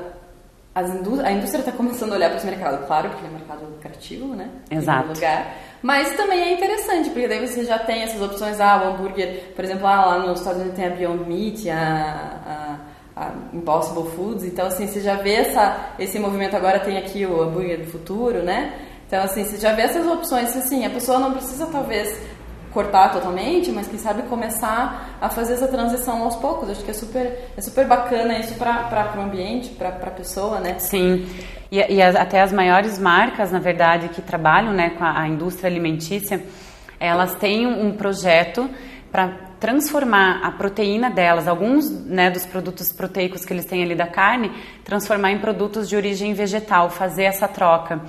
indú 0.82 1.22
a 1.22 1.32
indústria 1.32 1.60
está 1.60 1.72
começando 1.72 2.14
a 2.14 2.16
olhar 2.16 2.30
para 2.30 2.38
esse 2.38 2.48
mercado, 2.48 2.86
claro, 2.88 3.10
porque 3.10 3.26
é 3.26 3.30
um 3.30 3.34
mercado 3.34 3.66
lucrativo, 3.66 4.36
né? 4.36 4.50
Exato. 4.72 5.10
Lugar. 5.10 5.56
Mas 5.84 6.16
também 6.16 6.42
é 6.42 6.54
interessante, 6.54 7.10
porque 7.12 7.28
daí 7.28 7.46
você 7.46 7.64
já 7.64 7.78
tem 7.78 8.02
essas 8.02 8.22
opções, 8.22 8.60
ah, 8.60 8.82
o 8.84 8.88
hambúrguer, 8.94 9.52
por 9.56 9.64
exemplo, 9.64 9.86
ah, 9.86 10.06
lá 10.06 10.20
nos 10.20 10.40
Estados 10.40 10.62
Unidos 10.62 10.78
tem 10.78 10.88
a 10.88 10.90
Beyond 10.90 11.30
Meat, 11.30 11.70
a, 11.70 12.80
a, 13.16 13.24
a 13.24 13.32
Impossible 13.54 14.10
Foods, 14.16 14.46
então 14.46 14.66
assim, 14.66 14.88
você 14.88 15.00
já 15.00 15.16
vê 15.16 15.34
essa, 15.34 15.92
esse 16.00 16.18
movimento, 16.18 16.56
agora 16.56 16.80
tem 16.80 16.98
aqui 16.98 17.26
o 17.26 17.42
hambúrguer 17.42 17.80
do 17.80 17.86
futuro, 17.86 18.42
né? 18.42 18.74
Então 19.06 19.22
assim, 19.24 19.44
você 19.44 19.58
já 19.58 19.74
vê 19.74 19.84
essas 19.84 20.08
opções, 20.08 20.56
assim, 20.56 20.86
a 20.86 20.90
pessoa 20.90 21.20
não 21.20 21.34
precisa 21.34 21.68
talvez 21.68 22.18
cortar 22.74 23.12
totalmente, 23.12 23.72
mas 23.72 23.88
quem 23.88 24.00
sabe 24.00 24.24
começar 24.24 25.18
a 25.22 25.30
fazer 25.30 25.54
essa 25.54 25.68
transição 25.68 26.24
aos 26.24 26.36
poucos. 26.36 26.70
Acho 26.70 26.84
que 26.84 26.92
é 26.92 26.94
super, 26.94 27.50
é 27.56 27.62
super 27.62 27.88
bacana 27.88 28.40
isso 28.40 28.56
para 28.56 29.14
o 29.16 29.22
ambiente, 29.22 29.70
para 29.70 29.90
a 29.90 30.12
pessoa, 30.12 30.60
né? 30.60 30.80
Sim. 30.80 31.28
E, 31.72 31.78
e 31.78 32.02
as, 32.02 32.16
até 32.16 32.42
as 32.42 32.52
maiores 32.52 32.98
marcas, 32.98 33.52
na 33.52 33.60
verdade, 33.60 34.10
que 34.10 34.22
trabalham 34.22 34.74
né, 34.74 34.92
com 34.92 35.04
a, 35.04 35.22
a 35.22 35.28
indústria 35.28 35.70
alimentícia, 35.70 36.44
elas 37.00 37.36
têm 37.36 37.68
um 37.68 37.94
projeto 37.94 38.70
para 39.12 39.30
transformar 39.60 40.42
a 40.44 40.52
proteína 40.52 41.10
delas, 41.10 41.48
alguns 41.48 41.90
né, 41.90 42.30
dos 42.30 42.46
produtos 42.46 42.92
proteicos 42.92 43.46
que 43.46 43.54
eles 43.54 43.64
têm 43.64 43.84
ali 43.84 43.96
da 43.96 44.08
carne, 44.08 44.52
transformar 44.84 45.32
em 45.32 45.38
produtos 45.38 45.88
de 45.88 45.96
origem 45.96 46.34
vegetal, 46.34 46.90
fazer 46.90 47.24
essa 47.24 47.48
troca. 47.48 48.02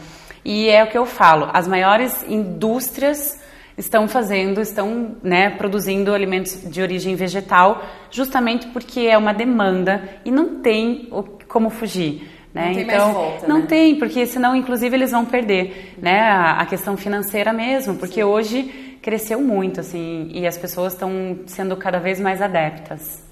E 0.44 0.68
é 0.68 0.82
o 0.82 0.88
que 0.88 0.98
eu 0.98 1.06
falo, 1.06 1.48
as 1.52 1.68
maiores 1.68 2.24
indústrias 2.28 3.38
estão 3.76 4.06
fazendo, 4.06 4.60
estão 4.60 5.16
né, 5.22 5.50
produzindo 5.50 6.14
alimentos 6.14 6.62
de 6.70 6.80
origem 6.80 7.16
vegetal, 7.16 7.84
justamente 8.10 8.66
porque 8.68 9.00
é 9.00 9.18
uma 9.18 9.32
demanda 9.32 10.08
e 10.24 10.30
não 10.30 10.60
tem 10.60 11.08
como 11.48 11.70
fugir. 11.70 12.30
Né? 12.52 12.66
Não 12.66 12.74
tem 12.74 12.82
então, 12.84 12.98
mais 12.98 13.14
volta, 13.14 13.48
não 13.48 13.58
né? 13.60 13.66
tem, 13.66 13.98
porque 13.98 14.26
senão, 14.26 14.54
inclusive, 14.54 14.94
eles 14.94 15.10
vão 15.10 15.24
perder 15.24 15.94
né? 16.00 16.20
a, 16.20 16.60
a 16.60 16.66
questão 16.66 16.96
financeira 16.96 17.52
mesmo, 17.52 17.96
porque 17.96 18.20
Sim. 18.20 18.22
hoje 18.22 18.98
cresceu 19.02 19.40
muito, 19.40 19.80
assim, 19.80 20.30
e 20.32 20.46
as 20.46 20.56
pessoas 20.56 20.92
estão 20.92 21.40
sendo 21.46 21.76
cada 21.76 21.98
vez 21.98 22.20
mais 22.20 22.40
adeptas. 22.40 23.22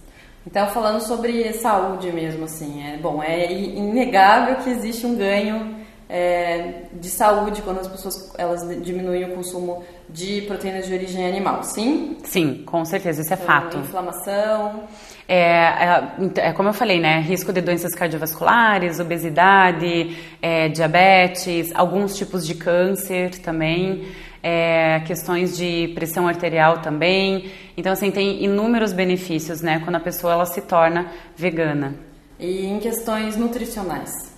Então, 0.44 0.66
falando 0.66 1.00
sobre 1.00 1.52
saúde 1.52 2.11
mesmo, 2.11 2.44
assim, 2.44 2.83
é 2.85 2.96
bom, 2.96 3.22
é 3.22 3.50
inegável 3.52 4.57
que 4.57 4.70
existe 4.70 5.07
um 5.07 5.14
ganho 5.14 5.82
é, 6.14 6.83
de 6.92 7.09
saúde 7.09 7.62
quando 7.62 7.81
as 7.81 7.88
pessoas 7.88 8.35
elas 8.37 8.61
diminuem 8.83 9.25
o 9.25 9.35
consumo 9.35 9.83
de 10.11 10.42
proteínas 10.42 10.87
de 10.87 10.92
origem 10.92 11.27
animal, 11.27 11.62
sim? 11.62 12.18
Sim, 12.22 12.62
com 12.66 12.85
certeza, 12.85 13.22
isso 13.22 13.33
é 13.33 13.35
então, 13.35 13.46
fato. 13.46 13.79
Inflamação. 13.79 14.83
É, 15.27 15.38
é, 15.38 16.03
é, 16.37 16.53
como 16.53 16.68
eu 16.68 16.75
falei, 16.75 17.01
né? 17.01 17.20
Risco 17.20 17.51
de 17.51 17.62
doenças 17.62 17.94
cardiovasculares, 17.94 19.01
obesidade, 19.01 20.14
é, 20.42 20.68
diabetes, 20.68 21.72
alguns 21.75 22.14
tipos 22.14 22.46
de 22.46 22.57
câncer 22.57 23.38
também, 23.38 24.07
é, 24.42 25.01
questões 25.07 25.57
de 25.57 25.92
pressão 25.94 26.29
arterial 26.29 26.83
também. 26.83 27.51
Então, 27.75 27.90
assim, 27.90 28.11
tem 28.11 28.44
inúmeros 28.44 28.92
benefícios, 28.92 29.62
né? 29.62 29.81
Quando 29.83 29.96
a 29.96 30.01
pessoa 30.01 30.35
ela 30.35 30.44
se 30.44 30.61
torna 30.61 31.07
vegana. 31.35 31.94
E 32.38 32.66
em 32.66 32.79
questões 32.81 33.35
nutricionais? 33.35 34.32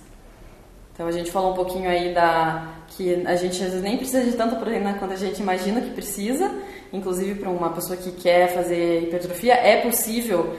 Então 0.95 1.07
a 1.07 1.11
gente 1.11 1.29
falou 1.29 1.51
um 1.51 1.55
pouquinho 1.55 1.89
aí 1.89 2.13
da 2.13 2.69
que 2.95 3.21
a 3.25 3.35
gente 3.35 3.61
às 3.61 3.71
vezes 3.71 3.81
nem 3.81 3.97
precisa 3.97 4.23
de 4.23 4.31
tanta 4.31 4.55
proteína 4.55 4.93
quanto 4.93 5.13
a 5.13 5.17
gente 5.17 5.41
imagina 5.41 5.81
que 5.81 5.89
precisa. 5.89 6.49
Inclusive 6.93 7.35
para 7.37 7.49
uma 7.49 7.69
pessoa 7.71 7.97
que 7.97 8.13
quer 8.13 8.53
fazer 8.53 9.03
hipertrofia, 9.03 9.55
é 9.55 9.81
possível 9.81 10.55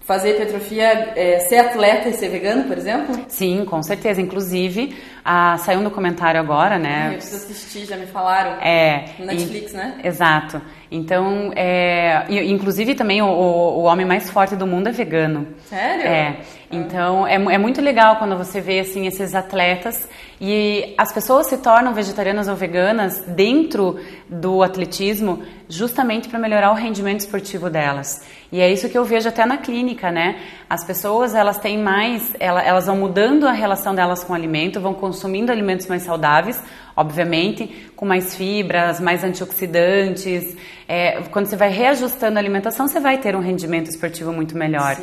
fazer 0.00 0.30
hipertrofia, 0.30 1.12
é, 1.14 1.38
ser 1.40 1.58
atleta 1.58 2.08
e 2.08 2.14
ser 2.14 2.30
vegano, 2.30 2.64
por 2.64 2.76
exemplo? 2.78 3.14
Sim, 3.28 3.64
com 3.66 3.82
certeza. 3.82 4.20
Inclusive, 4.20 4.96
Ah, 5.30 5.58
saiu 5.58 5.80
um 5.80 5.84
documentário 5.84 6.40
agora, 6.40 6.78
né? 6.78 7.08
Eu 7.08 7.12
preciso 7.18 7.36
assistir, 7.36 7.84
já 7.84 7.98
me 7.98 8.06
falaram. 8.06 8.52
É. 8.62 9.10
No 9.18 9.26
Netflix, 9.26 9.74
e, 9.74 9.76
né? 9.76 10.00
Exato. 10.02 10.62
Então, 10.90 11.52
é, 11.54 12.24
inclusive 12.46 12.94
também 12.94 13.20
o, 13.20 13.26
o, 13.26 13.82
homem 13.82 14.06
mais 14.06 14.30
forte 14.30 14.56
do 14.56 14.66
mundo 14.66 14.88
é 14.88 14.92
vegano. 14.92 15.48
Sério? 15.66 16.06
É. 16.06 16.36
Então, 16.70 17.26
é, 17.26 17.34
é 17.34 17.58
muito 17.58 17.80
legal 17.80 18.16
quando 18.16 18.36
você 18.36 18.60
vê, 18.60 18.80
assim, 18.80 19.06
esses 19.06 19.34
atletas 19.34 20.06
e 20.38 20.94
as 20.98 21.10
pessoas 21.10 21.46
se 21.46 21.56
tornam 21.58 21.94
vegetarianas 21.94 22.46
ou 22.46 22.54
veganas 22.54 23.20
dentro 23.26 23.98
do 24.28 24.62
atletismo 24.62 25.42
justamente 25.66 26.28
para 26.28 26.38
melhorar 26.38 26.70
o 26.70 26.74
rendimento 26.74 27.20
esportivo 27.20 27.70
delas. 27.70 28.22
E 28.52 28.60
é 28.60 28.70
isso 28.70 28.88
que 28.88 28.98
eu 28.98 29.04
vejo 29.04 29.30
até 29.30 29.46
na 29.46 29.56
clínica, 29.56 30.10
né? 30.10 30.40
As 30.68 30.84
pessoas, 30.84 31.34
elas 31.34 31.58
têm 31.58 31.78
mais, 31.78 32.34
elas 32.38 32.84
vão 32.84 32.96
mudando 32.96 33.46
a 33.46 33.52
relação 33.52 33.94
delas 33.94 34.22
com 34.22 34.34
o 34.34 34.36
alimento, 34.36 34.78
vão 34.78 34.92
consumindo 34.92 35.50
alimentos 35.50 35.86
mais 35.86 36.02
saudáveis, 36.02 36.62
obviamente, 36.94 37.90
com 37.96 38.04
mais 38.04 38.34
fibras, 38.34 39.00
mais 39.00 39.24
antioxidantes. 39.24 40.54
É, 40.86 41.22
quando 41.30 41.46
você 41.46 41.56
vai 41.56 41.70
reajustando 41.70 42.36
a 42.36 42.40
alimentação, 42.40 42.86
você 42.86 43.00
vai 43.00 43.16
ter 43.16 43.34
um 43.34 43.40
rendimento 43.40 43.88
esportivo 43.88 44.32
muito 44.32 44.56
melhor. 44.56 44.96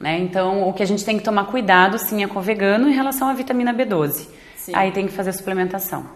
Né? 0.00 0.18
Então, 0.18 0.68
o 0.68 0.72
que 0.72 0.82
a 0.82 0.86
gente 0.86 1.04
tem 1.04 1.18
que 1.18 1.24
tomar 1.24 1.46
cuidado, 1.46 1.98
sim, 1.98 2.22
é 2.22 2.28
com 2.28 2.38
o 2.38 2.42
vegano 2.42 2.88
em 2.88 2.92
relação 2.92 3.28
à 3.28 3.34
vitamina 3.34 3.74
B12. 3.74 4.28
Sim. 4.56 4.72
Aí 4.74 4.92
tem 4.92 5.06
que 5.06 5.12
fazer 5.12 5.30
a 5.30 5.32
suplementação. 5.32 6.06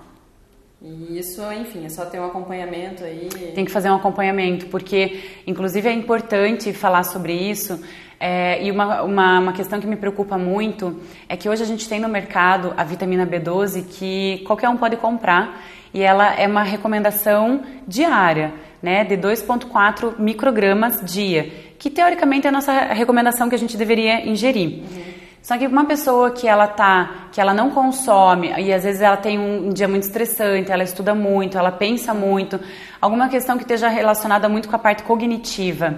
E 0.81 1.18
isso, 1.18 1.40
enfim, 1.53 1.85
é 1.85 1.88
só 1.88 2.05
ter 2.05 2.18
um 2.18 2.27
acompanhamento 2.27 3.05
aí. 3.05 3.29
Tem 3.55 3.64
que 3.64 3.71
fazer 3.71 3.88
um 3.88 3.95
acompanhamento, 3.95 4.66
porque, 4.66 5.21
inclusive, 5.47 5.88
é 5.88 5.92
importante 5.92 6.73
falar 6.73 7.05
sobre 7.05 7.33
isso. 7.33 7.81
É, 8.18 8.64
e 8.64 8.71
uma, 8.71 9.03
uma, 9.03 9.38
uma, 9.40 9.53
questão 9.53 9.81
que 9.81 9.87
me 9.87 9.97
preocupa 9.97 10.38
muito 10.38 11.01
é 11.29 11.37
que 11.37 11.49
hoje 11.49 11.62
a 11.62 11.66
gente 11.66 11.88
tem 11.88 11.99
no 11.99 12.09
mercado 12.09 12.73
a 12.77 12.85
vitamina 12.85 13.27
B12 13.27 13.85
que 13.85 14.45
qualquer 14.45 14.68
um 14.68 14.77
pode 14.77 14.97
comprar 14.97 15.61
e 15.92 16.03
ela 16.03 16.33
é 16.35 16.47
uma 16.47 16.62
recomendação 16.62 17.62
diária, 17.87 18.55
né, 18.81 19.05
de 19.05 19.16
2,4 19.16 20.18
microgramas 20.18 21.01
dia, 21.05 21.71
que 21.83 21.90
teoricamente 21.90 22.47
é 22.47 22.49
a 22.49 22.53
nossa 22.53 22.73
recomendação 22.95 23.49
que 23.49 23.57
a 23.57 23.59
gente 23.59 23.77
deveria 23.77 24.25
ingerir. 24.25 24.68
Uhum. 24.68 25.03
Só 25.42 25.59
que 25.59 25.66
uma 25.66 25.85
pessoa 25.85 26.31
que 26.31 26.47
ela 26.47 26.68
tá, 26.68 27.27
que 27.33 27.40
ela 27.40 27.53
não 27.53 27.71
consome 27.71 28.53
e 28.57 28.73
às 28.73 28.85
vezes 28.85 29.01
ela 29.03 29.16
tem 29.16 29.37
um, 29.37 29.71
dia 29.71 29.88
muito 29.88 30.05
estressante, 30.05 30.71
ela 30.71 30.85
estuda 30.85 31.12
muito, 31.12 31.59
ela 31.59 31.73
pensa 31.73 32.14
muito, 32.14 32.61
alguma 33.01 33.29
questão 33.29 33.57
que 33.57 33.64
esteja 33.64 33.88
relacionada 33.88 34.49
muito 34.49 34.68
com 34.68 34.77
a 34.77 34.79
parte 34.79 35.03
cognitiva, 35.03 35.97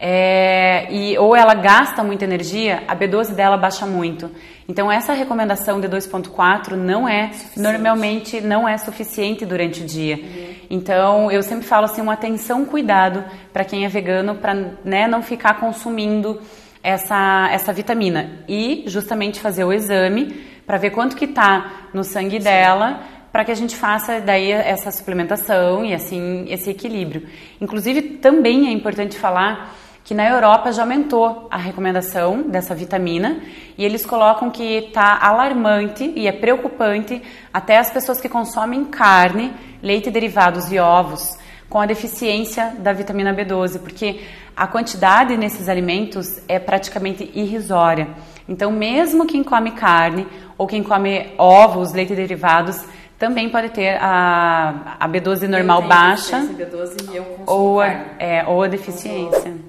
é, 0.00 0.90
e, 0.90 1.18
ou 1.18 1.36
ela 1.36 1.52
gasta 1.52 2.02
muita 2.02 2.24
energia, 2.24 2.84
a 2.88 2.96
B12 2.96 3.34
dela 3.34 3.58
baixa 3.58 3.84
muito. 3.84 4.30
Então 4.66 4.90
essa 4.90 5.12
recomendação 5.12 5.78
de 5.78 5.88
2.4 5.88 6.70
não 6.70 7.06
é 7.06 7.32
normalmente 7.54 8.40
não 8.40 8.66
é 8.66 8.78
suficiente 8.78 9.44
durante 9.44 9.82
o 9.82 9.84
dia. 9.84 10.16
Uhum. 10.16 10.47
Então 10.70 11.30
eu 11.30 11.42
sempre 11.42 11.66
falo 11.66 11.86
assim, 11.86 12.00
uma 12.00 12.12
atenção, 12.12 12.64
cuidado 12.64 13.24
para 13.52 13.64
quem 13.64 13.84
é 13.84 13.88
vegano, 13.88 14.34
para 14.36 14.54
né, 14.84 15.06
não 15.08 15.22
ficar 15.22 15.54
consumindo 15.54 16.40
essa, 16.82 17.48
essa 17.50 17.72
vitamina 17.72 18.44
e 18.48 18.84
justamente 18.86 19.40
fazer 19.40 19.64
o 19.64 19.72
exame 19.72 20.46
para 20.66 20.76
ver 20.76 20.90
quanto 20.90 21.16
que 21.16 21.24
está 21.24 21.88
no 21.92 22.04
sangue 22.04 22.38
Sim. 22.38 22.44
dela 22.44 23.00
para 23.32 23.44
que 23.44 23.50
a 23.52 23.54
gente 23.54 23.76
faça 23.76 24.20
daí 24.20 24.50
essa 24.50 24.90
suplementação 24.90 25.84
e 25.84 25.94
assim 25.94 26.46
esse 26.48 26.70
equilíbrio. 26.70 27.26
Inclusive 27.60 28.02
também 28.02 28.68
é 28.68 28.72
importante 28.72 29.18
falar 29.18 29.74
que 30.08 30.14
na 30.14 30.26
Europa 30.26 30.72
já 30.72 30.84
aumentou 30.84 31.48
a 31.50 31.58
recomendação 31.58 32.40
dessa 32.40 32.74
vitamina 32.74 33.42
e 33.76 33.84
eles 33.84 34.06
colocam 34.06 34.50
que 34.50 34.78
está 34.78 35.18
alarmante 35.20 36.14
e 36.16 36.26
é 36.26 36.32
preocupante 36.32 37.20
até 37.52 37.76
as 37.76 37.90
pessoas 37.90 38.18
que 38.18 38.26
consomem 38.26 38.86
carne, 38.86 39.52
leite 39.82 40.10
derivados 40.10 40.72
e 40.72 40.78
ovos 40.78 41.36
com 41.68 41.78
a 41.78 41.84
deficiência 41.84 42.74
da 42.78 42.90
vitamina 42.94 43.34
B12, 43.34 43.80
porque 43.80 44.22
a 44.56 44.66
quantidade 44.66 45.36
nesses 45.36 45.68
alimentos 45.68 46.40
é 46.48 46.58
praticamente 46.58 47.30
irrisória. 47.34 48.08
Então, 48.48 48.72
mesmo 48.72 49.26
quem 49.26 49.44
come 49.44 49.72
carne 49.72 50.26
ou 50.56 50.66
quem 50.66 50.82
come 50.82 51.34
ovos, 51.36 51.92
leite 51.92 52.14
derivados, 52.14 52.82
também 53.18 53.50
pode 53.50 53.68
ter 53.68 53.98
a, 54.00 54.96
a 54.98 55.06
B12 55.06 55.46
normal 55.46 55.82
baixa 55.82 56.38
B12 56.38 57.12
e 57.12 57.16
eu 57.16 57.40
ou, 57.46 57.78
a, 57.78 57.88
é, 58.18 58.46
ou 58.46 58.62
a 58.62 58.68
deficiência. 58.68 59.68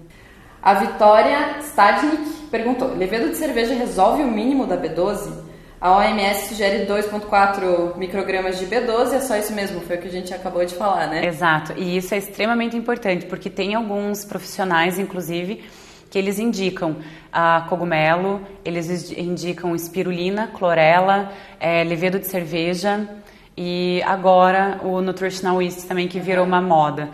A 0.61 0.73
Vitória 0.73 1.59
Stadnik 1.61 2.47
perguntou: 2.51 2.93
levedo 2.95 3.29
de 3.29 3.35
cerveja 3.35 3.73
resolve 3.73 4.23
o 4.23 4.27
mínimo 4.27 4.67
da 4.67 4.77
B12? 4.77 5.49
A 5.81 5.95
OMS 5.95 6.49
sugere 6.49 6.85
2,4 6.85 7.95
microgramas 7.95 8.59
de 8.59 8.65
B12, 8.65 9.13
é 9.13 9.21
só 9.21 9.37
isso 9.37 9.53
mesmo, 9.53 9.79
foi 9.79 9.95
o 9.95 10.01
que 10.01 10.09
a 10.09 10.11
gente 10.11 10.33
acabou 10.33 10.65
de 10.65 10.75
falar, 10.75 11.07
né? 11.07 11.25
Exato, 11.25 11.73
e 11.77 11.95
isso 11.95 12.13
é 12.13 12.17
extremamente 12.17 12.75
importante, 12.75 13.25
porque 13.27 13.49
tem 13.49 13.75
alguns 13.75 14.25
profissionais, 14.25 14.99
inclusive, 14.99 15.63
que 16.09 16.17
eles 16.17 16.37
indicam 16.37 16.97
a 17.31 17.65
cogumelo, 17.69 18.41
eles 18.65 19.09
indicam 19.13 19.73
espirulina, 19.73 20.47
clorela, 20.47 21.31
é, 21.61 21.81
levedo 21.85 22.19
de 22.19 22.27
cerveja 22.27 23.07
e 23.55 24.03
agora 24.05 24.81
o 24.83 24.99
nutritional 24.99 25.61
yeast 25.61 25.87
também 25.87 26.09
que 26.09 26.19
virou 26.19 26.45
uma 26.45 26.61
moda. 26.61 27.09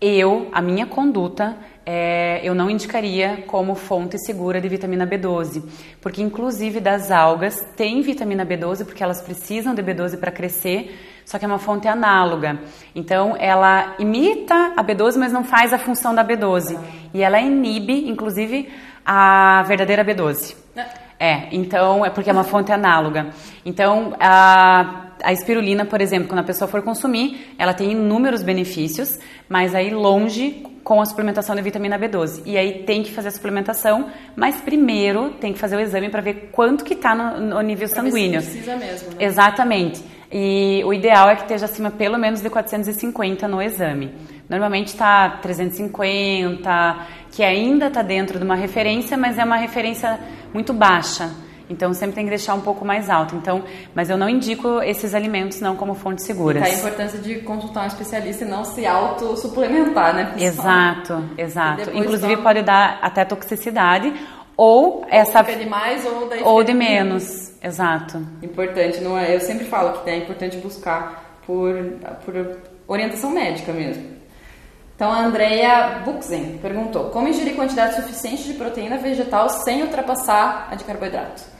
Eu, 0.00 0.48
a 0.52 0.62
minha 0.62 0.86
conduta 0.86 1.56
é, 1.90 2.40
eu 2.42 2.54
não 2.54 2.68
indicaria 2.68 3.44
como 3.46 3.74
fonte 3.74 4.18
segura 4.18 4.60
de 4.60 4.68
vitamina 4.68 5.06
B12, 5.06 5.62
porque 6.02 6.20
inclusive 6.20 6.80
das 6.80 7.10
algas 7.10 7.66
tem 7.78 8.02
vitamina 8.02 8.44
B12 8.44 8.84
porque 8.84 9.02
elas 9.02 9.22
precisam 9.22 9.74
de 9.74 9.82
B12 9.82 10.20
para 10.20 10.30
crescer, 10.30 11.00
só 11.24 11.38
que 11.38 11.46
é 11.46 11.48
uma 11.48 11.58
fonte 11.58 11.88
análoga. 11.88 12.58
Então 12.94 13.34
ela 13.38 13.94
imita 13.98 14.74
a 14.76 14.84
B12, 14.84 15.16
mas 15.16 15.32
não 15.32 15.42
faz 15.42 15.72
a 15.72 15.78
função 15.78 16.14
da 16.14 16.22
B12 16.22 16.78
e 17.14 17.22
ela 17.22 17.40
inibe, 17.40 18.06
inclusive, 18.06 18.70
a 19.02 19.62
verdadeira 19.66 20.04
B12. 20.04 20.56
É, 21.18 21.48
então 21.52 22.04
é 22.04 22.10
porque 22.10 22.28
é 22.28 22.32
uma 22.34 22.44
fonte 22.44 22.70
análoga. 22.70 23.28
Então 23.64 24.14
a 24.20 25.07
a 25.22 25.32
espirulina, 25.32 25.84
por 25.84 26.00
exemplo, 26.00 26.28
quando 26.28 26.40
a 26.40 26.44
pessoa 26.44 26.68
for 26.68 26.82
consumir, 26.82 27.54
ela 27.58 27.74
tem 27.74 27.92
inúmeros 27.92 28.42
benefícios, 28.42 29.18
mas 29.48 29.74
aí 29.74 29.90
longe 29.90 30.64
com 30.84 31.00
a 31.00 31.04
suplementação 31.04 31.54
de 31.54 31.60
vitamina 31.60 31.98
B12. 31.98 32.42
E 32.46 32.56
aí 32.56 32.82
tem 32.84 33.02
que 33.02 33.12
fazer 33.12 33.28
a 33.28 33.30
suplementação, 33.30 34.08
mas 34.34 34.60
primeiro 34.60 35.30
tem 35.32 35.52
que 35.52 35.58
fazer 35.58 35.76
o 35.76 35.80
exame 35.80 36.08
para 36.08 36.22
ver 36.22 36.48
quanto 36.50 36.82
que 36.82 36.94
está 36.94 37.14
no, 37.14 37.38
no, 37.38 37.60
nível 37.60 37.88
pra 37.88 38.02
sanguíneo. 38.02 38.40
Precisa 38.40 38.74
mesmo. 38.76 39.10
Né? 39.10 39.16
Exatamente. 39.20 40.02
E 40.32 40.82
o 40.86 40.92
ideal 40.94 41.28
é 41.28 41.36
que 41.36 41.42
esteja 41.42 41.66
acima 41.66 41.90
pelo 41.90 42.18
menos 42.18 42.40
de 42.40 42.48
450 42.48 43.46
no 43.46 43.60
exame. 43.60 44.14
Normalmente 44.48 44.88
está 44.88 45.28
350, 45.42 47.06
que 47.32 47.42
ainda 47.42 47.88
está 47.88 48.00
dentro 48.02 48.38
de 48.38 48.44
uma 48.44 48.56
referência, 48.56 49.16
mas 49.16 49.38
é 49.38 49.44
uma 49.44 49.56
referência 49.56 50.18
muito 50.54 50.72
baixa. 50.72 51.30
Então 51.70 51.92
sempre 51.92 52.14
tem 52.14 52.24
que 52.24 52.30
deixar 52.30 52.54
um 52.54 52.60
pouco 52.60 52.84
mais 52.84 53.10
alto. 53.10 53.36
Então, 53.36 53.62
mas 53.94 54.08
eu 54.08 54.16
não 54.16 54.28
indico 54.28 54.80
esses 54.82 55.14
alimentos 55.14 55.60
não 55.60 55.76
como 55.76 55.94
fontes 55.94 56.24
seguras. 56.24 56.62
Tá 56.62 56.68
a 56.68 56.74
importância 56.74 57.18
de 57.18 57.36
consultar 57.40 57.84
um 57.84 57.86
especialista 57.86 58.44
e 58.44 58.48
não 58.48 58.64
se 58.64 58.86
auto-suplementar, 58.86 60.14
né? 60.14 60.34
Exato, 60.38 61.24
exato. 61.36 61.90
Inclusive 61.94 62.36
toma... 62.36 62.42
pode 62.42 62.62
dar 62.62 62.98
até 63.02 63.24
toxicidade 63.24 64.12
ou, 64.56 65.00
ou 65.00 65.06
essa 65.08 65.42
de 65.42 65.66
mais 65.66 66.04
ou, 66.04 66.28
ou 66.44 66.64
de 66.64 66.74
menos. 66.74 67.52
Exato. 67.62 68.24
Importante, 68.42 69.00
não 69.00 69.18
é? 69.18 69.34
Eu 69.34 69.40
sempre 69.40 69.64
falo 69.64 70.02
que 70.02 70.10
é 70.10 70.16
importante 70.16 70.56
buscar 70.58 71.40
por, 71.46 71.74
por 72.24 72.58
orientação 72.86 73.30
médica 73.30 73.72
mesmo. 73.72 74.18
Então 74.94 75.12
a 75.12 75.20
Andrea 75.20 76.02
Buxen 76.04 76.58
perguntou: 76.60 77.10
como 77.10 77.28
ingerir 77.28 77.54
quantidade 77.54 77.94
suficiente 77.96 78.44
de 78.44 78.54
proteína 78.54 78.98
vegetal 78.98 79.48
sem 79.48 79.82
ultrapassar 79.82 80.68
a 80.70 80.74
de 80.74 80.82
carboidrato? 80.82 81.57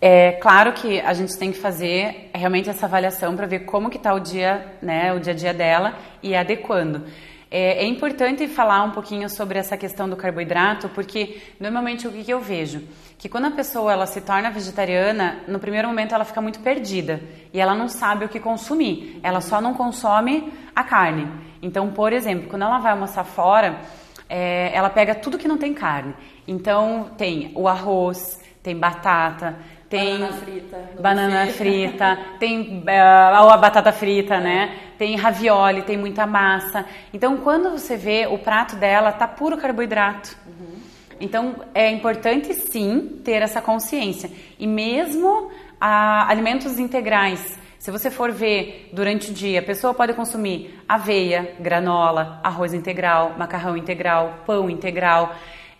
É 0.00 0.32
claro 0.32 0.72
que 0.74 1.00
a 1.00 1.14
gente 1.14 1.38
tem 1.38 1.50
que 1.50 1.58
fazer 1.58 2.30
realmente 2.34 2.68
essa 2.68 2.84
avaliação 2.84 3.34
para 3.34 3.46
ver 3.46 3.60
como 3.60 3.88
que 3.88 3.96
está 3.96 4.12
o 4.12 4.20
dia, 4.20 4.74
né, 4.82 5.12
o 5.14 5.18
dia 5.18 5.32
a 5.32 5.36
dia 5.36 5.54
dela 5.54 5.94
e 6.22 6.34
adequando. 6.34 7.04
É, 7.50 7.84
é, 7.84 7.86
importante 7.86 8.46
falar 8.48 8.82
um 8.82 8.90
pouquinho 8.90 9.30
sobre 9.30 9.58
essa 9.58 9.76
questão 9.76 10.08
do 10.08 10.16
carboidrato, 10.16 10.88
porque 10.90 11.40
normalmente 11.60 12.06
o 12.06 12.10
que, 12.10 12.24
que, 12.24 12.32
eu 12.32 12.40
vejo? 12.40 12.82
Que 13.16 13.28
quando 13.28 13.46
a 13.46 13.50
pessoa 13.52 13.92
ela 13.92 14.04
se 14.04 14.20
torna 14.20 14.50
vegetariana, 14.50 15.38
no 15.46 15.58
primeiro 15.58 15.86
momento 15.88 16.14
ela 16.14 16.24
fica 16.24 16.40
muito 16.42 16.58
perdida 16.60 17.20
e 17.54 17.60
ela 17.60 17.74
não 17.74 17.88
sabe 17.88 18.24
o 18.24 18.28
que 18.28 18.40
consumir, 18.40 19.20
ela 19.22 19.40
só 19.40 19.60
não 19.60 19.74
consome 19.74 20.52
a 20.74 20.82
carne. 20.82 21.26
Então, 21.62 21.90
por 21.90 22.12
exemplo, 22.12 22.48
quando 22.50 22.62
ela 22.62 22.78
vai 22.78 22.92
almoçar 22.92 23.24
fora, 23.24 23.80
é, 24.28 24.70
ela 24.74 24.90
pega 24.90 25.14
tudo 25.14 25.38
que 25.38 25.48
não 25.48 25.56
tem 25.56 25.72
carne. 25.72 26.14
Então, 26.46 27.10
tem 27.16 27.52
o 27.54 27.68
arroz, 27.68 28.40
tem 28.60 28.76
batata, 28.76 29.56
tem 29.88 30.18
banana 30.18 30.32
frita, 30.32 30.90
banana 31.00 31.46
frita 31.52 32.18
tem 32.38 32.82
uh, 32.84 33.50
a 33.50 33.56
batata 33.56 33.92
frita, 33.92 34.34
é. 34.34 34.40
né? 34.40 34.78
Tem 34.98 35.14
ravioli, 35.16 35.82
tem 35.82 35.96
muita 35.96 36.26
massa. 36.26 36.84
Então, 37.12 37.36
quando 37.38 37.70
você 37.70 37.96
vê 37.96 38.26
o 38.26 38.38
prato 38.38 38.76
dela, 38.76 39.12
tá 39.12 39.28
puro 39.28 39.56
carboidrato. 39.56 40.36
Uhum. 40.46 40.78
Então, 41.20 41.56
é 41.74 41.90
importante 41.90 42.54
sim 42.54 43.20
ter 43.24 43.42
essa 43.42 43.60
consciência. 43.60 44.30
E 44.58 44.66
mesmo 44.66 45.50
a 45.80 46.28
alimentos 46.30 46.78
integrais. 46.78 47.58
Se 47.78 47.90
você 47.90 48.10
for 48.10 48.32
ver 48.32 48.88
durante 48.92 49.30
o 49.30 49.34
dia, 49.34 49.60
a 49.60 49.62
pessoa 49.62 49.94
pode 49.94 50.14
consumir 50.14 50.76
aveia, 50.88 51.54
granola, 51.60 52.40
arroz 52.42 52.74
integral, 52.74 53.34
macarrão 53.38 53.76
integral, 53.76 54.40
pão 54.46 54.68
integral. 54.68 55.34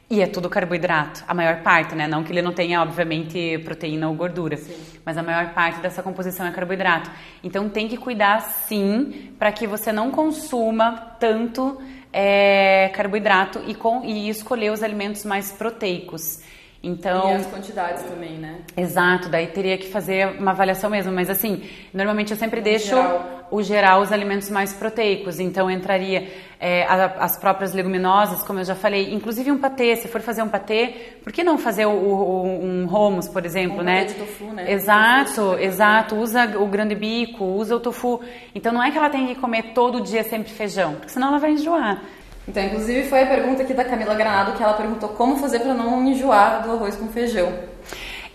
E 0.08 0.22
é 0.22 0.26
tudo 0.26 0.48
carboidrato, 0.48 1.24
a 1.26 1.34
maior 1.34 1.62
parte, 1.62 1.96
né? 1.96 2.06
Não 2.06 2.22
que 2.22 2.30
ele 2.30 2.40
não 2.40 2.52
tenha, 2.52 2.80
obviamente, 2.80 3.58
proteína 3.64 4.08
ou 4.08 4.14
gordura, 4.14 4.56
sim. 4.56 4.76
mas 5.04 5.18
a 5.18 5.22
maior 5.22 5.52
parte 5.52 5.80
dessa 5.80 6.00
composição 6.00 6.46
é 6.46 6.52
carboidrato. 6.52 7.10
Então 7.42 7.68
tem 7.68 7.88
que 7.88 7.96
cuidar, 7.96 8.40
sim, 8.40 9.32
para 9.36 9.50
que 9.50 9.66
você 9.66 9.90
não 9.90 10.12
consuma 10.12 11.16
tanto 11.18 11.80
é, 12.12 12.88
carboidrato 12.94 13.60
e, 13.66 13.74
com, 13.74 14.04
e 14.04 14.28
escolher 14.28 14.70
os 14.70 14.80
alimentos 14.80 15.24
mais 15.24 15.50
proteicos. 15.50 16.40
Então, 16.80 17.32
e 17.32 17.34
as 17.34 17.46
quantidades 17.46 18.04
também, 18.04 18.38
né? 18.38 18.60
Exato, 18.76 19.28
daí 19.28 19.48
teria 19.48 19.76
que 19.76 19.88
fazer 19.88 20.38
uma 20.38 20.52
avaliação 20.52 20.88
mesmo, 20.88 21.10
mas 21.10 21.28
assim, 21.28 21.64
normalmente 21.92 22.30
eu 22.30 22.36
sempre 22.36 22.60
no 22.60 22.64
deixo 22.64 22.94
geral. 22.94 23.35
O 23.50 23.62
geral 23.62 24.00
os 24.00 24.12
alimentos 24.12 24.50
mais 24.50 24.72
proteicos, 24.72 25.38
então 25.40 25.70
entraria 25.70 26.28
é, 26.58 26.84
as 26.86 27.38
próprias 27.38 27.72
leguminosas, 27.72 28.42
como 28.42 28.60
eu 28.60 28.64
já 28.64 28.74
falei, 28.74 29.12
inclusive 29.12 29.50
um 29.50 29.58
patê, 29.58 29.96
se 29.96 30.08
for 30.08 30.20
fazer 30.20 30.42
um 30.42 30.48
patê, 30.48 30.94
por 31.22 31.32
que 31.32 31.44
não 31.44 31.58
fazer 31.58 31.86
o, 31.86 31.90
o, 31.90 32.46
um 32.46 32.86
hummus, 32.86 33.28
por 33.28 33.44
exemplo, 33.44 33.80
um 33.80 33.84
né? 33.84 34.04
De 34.04 34.14
tofu, 34.14 34.44
né? 34.52 34.72
Exato, 34.72 35.56
exato, 35.58 36.16
usa 36.16 36.58
o 36.58 36.66
grande 36.66 36.94
bico, 36.94 37.44
usa 37.44 37.76
o 37.76 37.80
tofu. 37.80 38.20
Então 38.54 38.72
não 38.72 38.82
é 38.82 38.90
que 38.90 38.98
ela 38.98 39.10
tem 39.10 39.26
que 39.26 39.34
comer 39.36 39.74
todo 39.74 40.00
dia 40.00 40.24
sempre 40.24 40.50
feijão, 40.50 40.94
porque 40.94 41.10
senão 41.10 41.28
ela 41.28 41.38
vai 41.38 41.52
enjoar. 41.52 42.02
Então, 42.48 42.62
inclusive, 42.62 43.08
foi 43.08 43.24
a 43.24 43.26
pergunta 43.26 43.62
aqui 43.62 43.74
da 43.74 43.84
Camila 43.84 44.14
Granado 44.14 44.52
que 44.52 44.62
ela 44.62 44.74
perguntou 44.74 45.08
como 45.10 45.36
fazer 45.36 45.60
para 45.60 45.74
não 45.74 46.06
enjoar 46.06 46.62
do 46.62 46.72
arroz 46.72 46.94
com 46.94 47.08
feijão. 47.08 47.52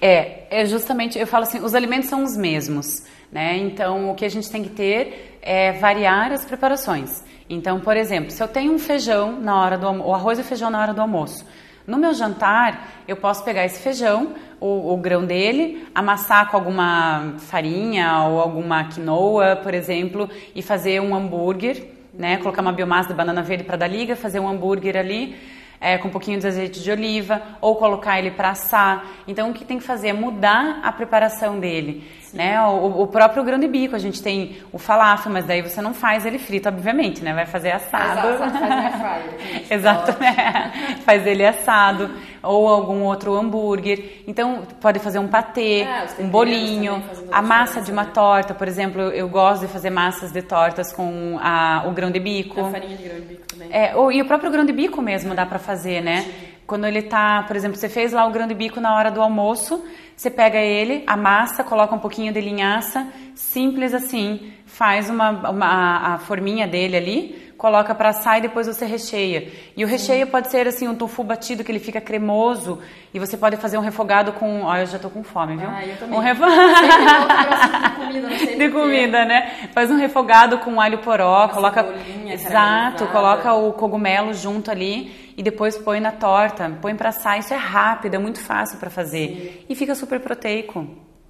É, 0.01 0.47
é 0.49 0.65
justamente, 0.65 1.17
eu 1.17 1.27
falo 1.27 1.43
assim, 1.43 1.59
os 1.59 1.73
alimentos 1.73 2.09
são 2.09 2.23
os 2.23 2.35
mesmos, 2.35 3.03
né? 3.31 3.57
Então, 3.57 4.11
o 4.11 4.15
que 4.15 4.25
a 4.25 4.29
gente 4.29 4.49
tem 4.49 4.63
que 4.63 4.69
ter 4.69 5.39
é 5.41 5.71
variar 5.73 6.31
as 6.31 6.45
preparações. 6.45 7.23
Então, 7.49 7.79
por 7.79 7.97
exemplo, 7.97 8.31
se 8.31 8.41
eu 8.41 8.47
tenho 8.47 8.73
um 8.73 8.79
feijão 8.79 9.39
na 9.39 9.61
hora 9.61 9.77
do 9.77 9.87
o 9.89 10.13
arroz 10.13 10.39
e 10.39 10.43
feijão 10.43 10.69
na 10.69 10.81
hora 10.81 10.93
do 10.93 11.01
almoço, 11.01 11.45
no 11.87 11.97
meu 11.97 12.13
jantar, 12.13 13.03
eu 13.07 13.15
posso 13.15 13.43
pegar 13.43 13.65
esse 13.65 13.81
feijão, 13.81 14.33
o, 14.59 14.93
o, 14.93 14.97
grão 14.97 15.25
dele, 15.25 15.87
amassar 15.95 16.49
com 16.49 16.57
alguma 16.57 17.33
farinha 17.39 18.23
ou 18.23 18.39
alguma 18.39 18.83
quinoa, 18.83 19.55
por 19.55 19.73
exemplo, 19.73 20.29
e 20.53 20.61
fazer 20.61 21.01
um 21.01 21.15
hambúrguer 21.15 22.01
né? 22.13 22.37
Colocar 22.37 22.61
uma 22.61 22.73
biomassa 22.73 23.09
de 23.09 23.15
banana 23.15 23.41
verde 23.41 23.63
para 23.63 23.77
dar 23.77 23.87
liga, 23.87 24.15
fazer 24.15 24.39
um 24.39 24.47
hambúrguer 24.47 24.97
ali. 24.97 25.35
É, 25.81 25.97
com 25.97 26.09
um 26.09 26.11
pouquinho 26.11 26.39
de 26.39 26.45
azeite 26.45 26.79
de 26.79 26.91
oliva, 26.91 27.41
ou 27.59 27.75
colocar 27.75 28.19
ele 28.19 28.29
para 28.29 28.51
assar. 28.51 29.03
Então, 29.27 29.49
o 29.49 29.53
que 29.53 29.65
tem 29.65 29.79
que 29.79 29.83
fazer 29.83 30.09
é 30.09 30.13
mudar 30.13 30.79
a 30.83 30.91
preparação 30.91 31.59
dele. 31.59 32.07
Né? 32.33 32.61
O, 32.61 33.01
o, 33.01 33.07
próprio 33.07 33.43
grão 33.43 33.59
de 33.59 33.67
bico, 33.67 33.93
a 33.95 33.99
gente 33.99 34.21
tem 34.21 34.57
o 34.71 34.77
falafel, 34.77 35.31
mas 35.31 35.45
daí 35.45 35.61
você 35.61 35.81
não 35.81 35.93
faz 35.93 36.25
ele 36.25 36.39
frito, 36.39 36.69
obviamente, 36.69 37.21
né? 37.21 37.33
Vai 37.33 37.45
fazer 37.45 37.71
assado. 37.71 38.29
Exato, 38.29 38.57
faz 38.57 39.23
Exato, 39.71 40.19
né? 40.21 40.71
faz 41.03 41.27
ele 41.27 41.45
assado, 41.45 42.09
ou 42.43 42.67
algum 42.67 43.03
outro 43.03 43.35
hambúrguer. 43.35 44.23
Então, 44.27 44.63
pode 44.79 44.99
fazer 44.99 45.19
um 45.19 45.27
patê, 45.27 45.81
é, 45.81 46.07
um 46.19 46.27
bolinho, 46.29 47.03
a 47.31 47.41
massa 47.41 47.81
de 47.81 47.91
uma 47.91 48.03
né? 48.03 48.11
torta, 48.13 48.53
por 48.53 48.67
exemplo, 48.67 49.01
eu 49.01 49.27
gosto 49.29 49.65
de 49.65 49.67
fazer 49.67 49.89
massas 49.89 50.31
de 50.31 50.41
tortas 50.41 50.93
com 50.93 51.37
a, 51.41 51.83
o 51.87 51.91
grão 51.91 52.11
de 52.11 52.19
bico. 52.19 52.59
A 52.59 52.71
farinha 52.71 52.97
de 52.97 53.03
grão 53.03 53.15
de 53.15 53.25
bico 53.25 53.47
também. 53.47 53.69
É, 53.71 53.95
ou, 53.95 54.11
e 54.11 54.21
o 54.21 54.25
próprio 54.25 54.51
grão 54.51 54.65
de 54.65 54.73
bico 54.73 55.01
mesmo 55.01 55.35
dá 55.35 55.45
para 55.45 55.59
fazer, 55.59 56.01
né? 56.01 56.21
Sim. 56.21 56.51
Quando 56.65 56.85
ele 56.85 57.01
tá, 57.01 57.43
por 57.45 57.55
exemplo, 57.55 57.77
você 57.77 57.89
fez 57.89 58.13
lá 58.13 58.25
o 58.25 58.31
grão 58.31 58.47
de 58.47 58.53
bico 58.53 58.79
na 58.79 58.95
hora 58.95 59.11
do 59.11 59.21
almoço, 59.21 59.83
você 60.15 60.29
pega 60.29 60.57
ele, 60.57 61.03
amassa, 61.05 61.63
coloca 61.63 61.93
um 61.93 61.99
pouquinho 61.99 62.31
de 62.31 62.39
linhaça, 62.39 63.07
simples 63.35 63.93
assim, 63.93 64.53
faz 64.65 65.09
uma, 65.09 65.49
uma 65.49 66.13
a 66.13 66.17
forminha 66.19 66.67
dele 66.67 66.95
ali, 66.95 67.40
coloca 67.61 67.93
para 67.93 68.09
assar 68.09 68.39
e 68.39 68.41
depois 68.41 68.65
você 68.65 68.87
recheia. 68.87 69.51
E 69.77 69.85
o 69.85 69.87
recheio 69.87 70.25
Sim. 70.25 70.31
pode 70.31 70.49
ser 70.49 70.67
assim 70.67 70.87
um 70.87 70.95
tofu 70.95 71.23
batido 71.23 71.63
que 71.63 71.71
ele 71.71 71.77
fica 71.77 72.01
cremoso 72.01 72.79
e 73.13 73.19
você 73.19 73.37
pode 73.37 73.55
fazer 73.57 73.77
um 73.77 73.81
refogado 73.81 74.33
com, 74.33 74.63
ó, 74.63 74.77
eu 74.77 74.87
já 74.87 74.97
tô 74.97 75.11
com 75.11 75.23
fome, 75.23 75.57
viu? 75.57 75.69
Ah, 75.69 75.85
eu 75.85 75.95
também. 75.95 76.17
Um 76.17 76.21
refogado 76.23 76.59
de 76.59 77.95
comida, 77.99 78.29
não 78.29 78.37
sei 78.39 78.55
de 78.57 78.69
comida, 78.69 79.25
né? 79.25 79.69
Faz 79.75 79.91
um 79.91 79.95
refogado 79.95 80.57
com 80.57 80.81
alho 80.81 80.97
poró, 80.97 81.41
Nossa, 81.41 81.53
coloca 81.53 81.93
exato, 82.33 83.05
coloca 83.07 83.53
o 83.53 83.73
cogumelo 83.73 84.33
junto 84.33 84.71
ali 84.71 85.33
e 85.37 85.43
depois 85.43 85.77
põe 85.77 85.99
na 85.99 86.11
torta, 86.11 86.67
põe 86.81 86.95
para 86.95 87.09
assar. 87.09 87.37
Isso 87.37 87.53
é 87.53 87.57
rápido, 87.57 88.15
é 88.15 88.17
muito 88.17 88.39
fácil 88.39 88.79
para 88.79 88.89
fazer 88.89 89.27
Sim. 89.27 89.65
e 89.69 89.75
fica 89.75 89.93
super 89.93 90.19
proteico. 90.19 90.87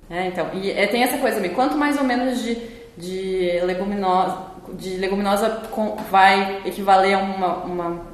É, 0.10 0.28
então, 0.28 0.50
e 0.54 0.72
é, 0.72 0.88
tem 0.88 1.04
essa 1.04 1.18
coisa 1.18 1.46
quanto 1.50 1.78
mais 1.78 1.98
ou 1.98 2.06
menos 2.06 2.42
de, 2.42 2.56
de 2.98 3.60
leguminosa, 3.66 4.51
de 4.74 4.98
leguminosa 4.98 5.62
vai 6.10 6.62
equivaler 6.66 7.16
a 7.16 7.20
uma, 7.20 7.56
uma 7.64 8.12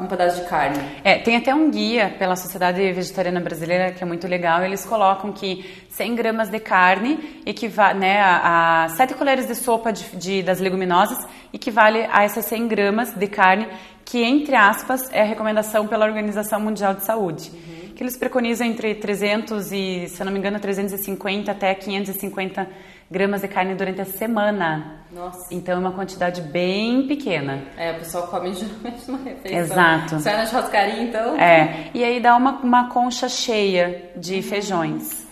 um 0.00 0.06
pedaço 0.06 0.42
de 0.42 0.48
carne. 0.48 0.78
É, 1.02 1.18
tem 1.18 1.36
até 1.36 1.54
um 1.54 1.70
guia 1.70 2.14
pela 2.18 2.36
Sociedade 2.36 2.80
Vegetariana 2.92 3.40
Brasileira 3.40 3.92
que 3.92 4.02
é 4.02 4.06
muito 4.06 4.26
legal. 4.26 4.62
Eles 4.62 4.84
colocam 4.84 5.32
que 5.32 5.64
100 5.90 6.14
gramas 6.14 6.48
de 6.50 6.60
carne 6.60 7.42
equivale 7.46 7.98
né, 7.98 8.20
a, 8.20 8.84
a 8.84 8.88
7 8.90 9.14
colheres 9.14 9.46
de 9.46 9.54
sopa 9.54 9.92
de, 9.92 10.04
de, 10.16 10.42
das 10.42 10.60
leguminosas 10.60 11.26
equivale 11.52 12.06
a 12.12 12.24
essas 12.24 12.44
100 12.46 12.68
gramas 12.68 13.14
de 13.14 13.26
carne 13.26 13.66
que, 14.04 14.22
entre 14.22 14.54
aspas, 14.54 15.10
é 15.12 15.20
a 15.20 15.24
recomendação 15.24 15.86
pela 15.86 16.06
Organização 16.06 16.58
Mundial 16.60 16.94
de 16.94 17.04
Saúde. 17.04 17.50
Uhum. 17.50 17.92
Que 17.94 18.02
eles 18.02 18.16
preconizam 18.16 18.66
entre 18.66 18.94
300 18.94 19.70
e, 19.70 20.08
se 20.08 20.20
eu 20.20 20.24
não 20.24 20.32
me 20.32 20.38
engano, 20.38 20.58
350 20.58 21.50
até 21.52 21.74
550 21.74 22.66
gramas 23.10 23.40
de 23.40 23.48
carne 23.48 23.74
durante 23.74 24.00
a 24.00 24.04
semana. 24.04 24.98
Nossa. 25.10 25.52
Então 25.52 25.76
é 25.76 25.78
uma 25.78 25.92
quantidade 25.92 26.42
bem 26.42 27.06
pequena. 27.06 27.62
É, 27.76 27.92
o 27.92 27.98
pessoal 27.98 28.26
come 28.28 28.52
geralmente 28.54 29.08
uma 29.08 29.18
refeição. 29.18 29.58
Exato. 29.58 30.20
Sai 30.20 30.36
na 30.36 30.46
churrascaria, 30.46 31.02
então. 31.02 31.36
É. 31.36 31.90
E 31.94 32.04
aí 32.04 32.20
dá 32.20 32.36
uma, 32.36 32.60
uma 32.60 32.88
concha 32.90 33.28
cheia 33.28 34.10
de 34.16 34.36
uhum. 34.36 34.42
feijões. 34.42 35.28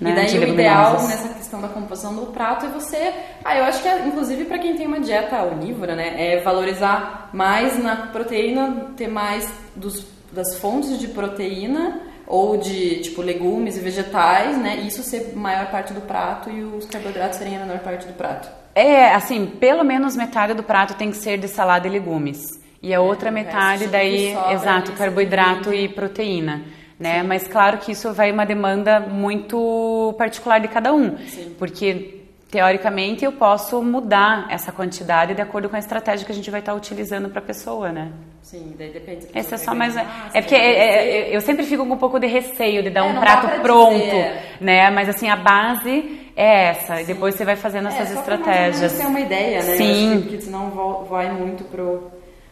Né, 0.00 0.12
e 0.12 0.14
daí 0.14 0.38
o 0.38 0.48
ideal 0.48 0.94
nessa 0.94 1.28
questão 1.28 1.60
da 1.60 1.68
composição 1.68 2.14
do 2.16 2.26
prato 2.32 2.64
é 2.64 2.70
você, 2.70 3.12
ah, 3.44 3.54
eu 3.54 3.64
acho 3.64 3.82
que 3.82 3.88
é, 3.88 4.06
inclusive 4.06 4.46
para 4.46 4.58
quem 4.58 4.74
tem 4.74 4.86
uma 4.86 4.98
dieta 4.98 5.42
onívora, 5.42 5.94
né, 5.94 6.14
é 6.16 6.40
valorizar 6.40 7.28
mais 7.34 7.78
na 7.78 7.96
proteína, 8.06 8.92
ter 8.96 9.08
mais 9.08 9.52
dos, 9.76 10.06
das 10.32 10.56
fontes 10.58 10.98
de 10.98 11.08
proteína 11.08 12.00
ou 12.30 12.56
de 12.56 13.00
tipo 13.00 13.20
legumes 13.20 13.76
e 13.76 13.80
vegetais, 13.80 14.56
né, 14.56 14.76
isso 14.76 15.02
ser 15.02 15.32
maior 15.34 15.66
parte 15.70 15.92
do 15.92 16.00
prato 16.00 16.48
e 16.48 16.62
os 16.62 16.86
carboidratos 16.86 17.38
serem 17.38 17.56
a 17.56 17.60
menor 17.60 17.80
parte 17.80 18.06
do 18.06 18.12
prato. 18.12 18.48
É, 18.74 19.12
assim, 19.12 19.46
pelo 19.46 19.82
menos 19.82 20.16
metade 20.16 20.54
do 20.54 20.62
prato 20.62 20.94
tem 20.94 21.10
que 21.10 21.16
ser 21.16 21.38
de 21.38 21.48
salada 21.48 21.88
e 21.88 21.90
legumes. 21.90 22.60
E 22.82 22.94
a 22.94 22.96
é, 22.96 23.00
outra 23.00 23.30
metade 23.30 23.88
daí, 23.88 24.34
exato, 24.52 24.92
carboidrato 24.92 25.74
e 25.74 25.88
proteína 25.88 26.62
né? 27.00 27.22
Sim. 27.22 27.26
Mas 27.26 27.48
claro 27.48 27.78
que 27.78 27.92
isso 27.92 28.12
vai 28.12 28.30
uma 28.30 28.44
demanda 28.44 29.00
muito 29.00 30.14
particular 30.18 30.60
de 30.60 30.68
cada 30.68 30.92
um, 30.92 31.16
Sim. 31.26 31.54
porque 31.58 32.19
teoricamente 32.50 33.24
eu 33.24 33.32
posso 33.32 33.82
mudar 33.82 34.46
essa 34.50 34.72
quantidade 34.72 35.34
de 35.34 35.40
acordo 35.40 35.68
com 35.68 35.76
a 35.76 35.78
estratégia 35.78 36.26
que 36.26 36.32
a 36.32 36.34
gente 36.34 36.50
vai 36.50 36.60
estar 36.60 36.74
utilizando 36.74 37.28
para 37.28 37.38
a 37.38 37.44
pessoa, 37.44 37.92
né? 37.92 38.10
Sim, 38.42 38.74
daí 38.76 38.90
depende. 38.90 39.28
Esse 39.34 39.54
é 39.54 39.56
só 39.56 39.74
mais 39.74 39.96
é 39.96 40.40
porque 40.40 40.56
é, 40.56 41.30
é, 41.30 41.36
eu 41.36 41.40
sempre 41.40 41.64
fico 41.64 41.86
com 41.86 41.94
um 41.94 41.98
pouco 41.98 42.18
de 42.18 42.26
receio 42.26 42.82
de 42.82 42.90
dar 42.90 43.06
é, 43.06 43.10
um 43.10 43.20
prato 43.20 43.60
pronto, 43.60 44.02
dizer. 44.02 44.56
né? 44.60 44.90
Mas 44.90 45.08
assim 45.08 45.28
a 45.28 45.36
base 45.36 46.32
é 46.34 46.70
essa 46.70 46.96
Sim. 46.96 47.02
e 47.02 47.04
depois 47.06 47.34
você 47.34 47.44
vai 47.44 47.54
fazendo 47.54 47.88
é, 47.88 47.92
essas 47.92 48.10
estratégias. 48.10 48.92
Você 48.92 49.06
uma 49.06 49.20
ideia, 49.20 49.62
né? 49.62 49.76
Sim. 49.76 50.20
Porque 50.22 50.40
senão 50.40 50.70
vai 51.08 51.30
muito 51.30 51.64
pro 51.64 52.10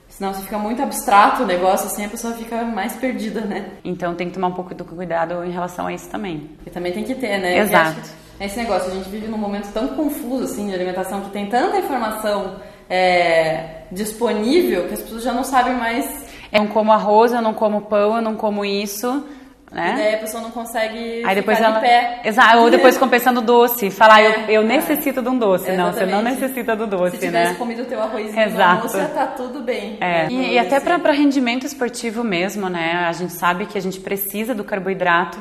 Senão 0.09 0.33
se 0.33 0.43
fica 0.43 0.59
muito 0.59 0.83
abstrato 0.83 1.43
o 1.43 1.47
negócio, 1.47 1.87
assim 1.87 2.05
a 2.05 2.09
pessoa 2.09 2.33
fica 2.33 2.63
mais 2.65 2.95
perdida, 2.97 3.43
né? 3.43 3.73
Então 3.85 4.15
tem 4.15 4.29
que 4.29 4.35
tomar 4.35 4.49
um 4.49 4.53
pouco 4.53 4.75
do 4.75 4.85
cuidado 4.85 5.45
em 5.45 5.51
relação 5.51 5.87
a 5.87 5.93
isso 5.93 6.09
também. 6.09 6.51
E 6.67 6.71
também 6.71 6.93
tem 6.93 7.05
que 7.05 7.15
ter, 7.15 7.39
né? 7.39 7.59
Exato. 7.59 8.01
Esse 8.41 8.57
negócio, 8.57 8.91
a 8.91 8.95
gente 8.95 9.09
vive 9.09 9.27
num 9.27 9.39
momento 9.39 9.73
tão 9.73 9.89
confuso 9.89 10.45
assim 10.45 10.69
de 10.69 10.75
alimentação 10.75 11.23
que 11.23 11.31
tem 11.31 11.47
tanta 11.47 11.79
informação 11.79 12.57
é, 12.89 13.83
disponível 13.91 14.87
que 14.87 14.95
as 14.95 15.03
pessoas 15.03 15.23
já 15.23 15.33
não 15.33 15.45
sabem 15.45 15.75
mais. 15.75 16.29
Eu 16.53 16.61
não 16.61 16.69
como 16.69 16.93
arroz, 16.93 17.33
eu 17.33 17.43
não 17.43 17.53
como 17.53 17.83
pão, 17.83 18.17
eu 18.17 18.23
não 18.23 18.37
como 18.37 18.65
isso. 18.65 19.25
Né? 19.71 19.93
E 19.93 19.97
daí 19.97 20.15
a 20.15 20.19
pessoa 20.19 20.43
não 20.43 20.51
consegue 20.51 21.23
Aí 21.27 21.35
depois 21.35 21.61
ela... 21.61 21.75
de 21.75 21.81
pé. 21.81 22.23
Exato, 22.25 22.59
ou 22.59 22.71
depois 22.71 22.97
compensando 22.97 23.43
doce. 23.43 23.91
Falar, 23.91 24.23
é, 24.25 24.45
eu, 24.49 24.61
eu 24.61 24.63
necessito 24.63 25.21
de 25.21 25.29
um 25.29 25.39
doce. 25.39 25.71
Não, 25.73 25.93
você 25.93 26.07
não 26.07 26.23
necessita 26.23 26.75
do 26.75 26.87
doce, 26.87 27.19
Se 27.19 27.29
né? 27.29 27.43
tivesse 27.43 27.59
comido 27.59 27.83
o 27.83 27.85
teu 27.85 28.01
arrozinho 28.01 28.41
Exato. 28.41 28.87
almoço, 28.87 29.15
tá 29.15 29.27
tudo 29.27 29.61
bem. 29.61 29.99
É. 30.01 30.23
Né? 30.25 30.29
E, 30.31 30.53
e 30.55 30.59
até 30.59 30.81
para 30.81 31.13
rendimento 31.13 31.67
esportivo 31.67 32.25
mesmo, 32.25 32.69
né? 32.69 33.05
A 33.07 33.13
gente 33.13 33.33
sabe 33.33 33.67
que 33.67 33.77
a 33.77 33.83
gente 33.83 34.01
precisa 34.01 34.55
do 34.55 34.65
carboidrato, 34.65 35.39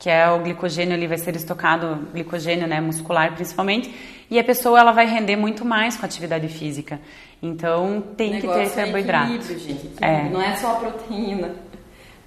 que 0.00 0.08
é 0.08 0.28
o 0.30 0.40
glicogênio 0.40 0.94
ali 0.94 1.06
vai 1.06 1.18
ser 1.18 1.36
estocado, 1.36 2.08
glicogênio 2.12 2.66
né, 2.66 2.80
muscular 2.80 3.34
principalmente, 3.34 3.94
e 4.30 4.38
a 4.38 4.42
pessoa 4.42 4.80
ela 4.80 4.92
vai 4.92 5.06
render 5.06 5.36
muito 5.36 5.62
mais 5.62 5.96
com 5.96 6.04
a 6.04 6.06
atividade 6.06 6.48
física. 6.48 6.98
Então 7.42 8.02
tem 8.16 8.40
que 8.40 8.48
ter 8.48 8.70
carboidrato. 8.70 9.52
É 9.52 9.58
gente. 9.58 9.90
É. 10.00 10.22
Não 10.30 10.40
é 10.40 10.56
só 10.56 10.72
a 10.72 10.74
proteína. 10.76 11.48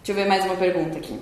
Deixa 0.03 0.11
eu 0.11 0.15
ver 0.15 0.27
mais 0.27 0.45
uma 0.45 0.55
pergunta 0.55 0.97
aqui. 0.99 1.19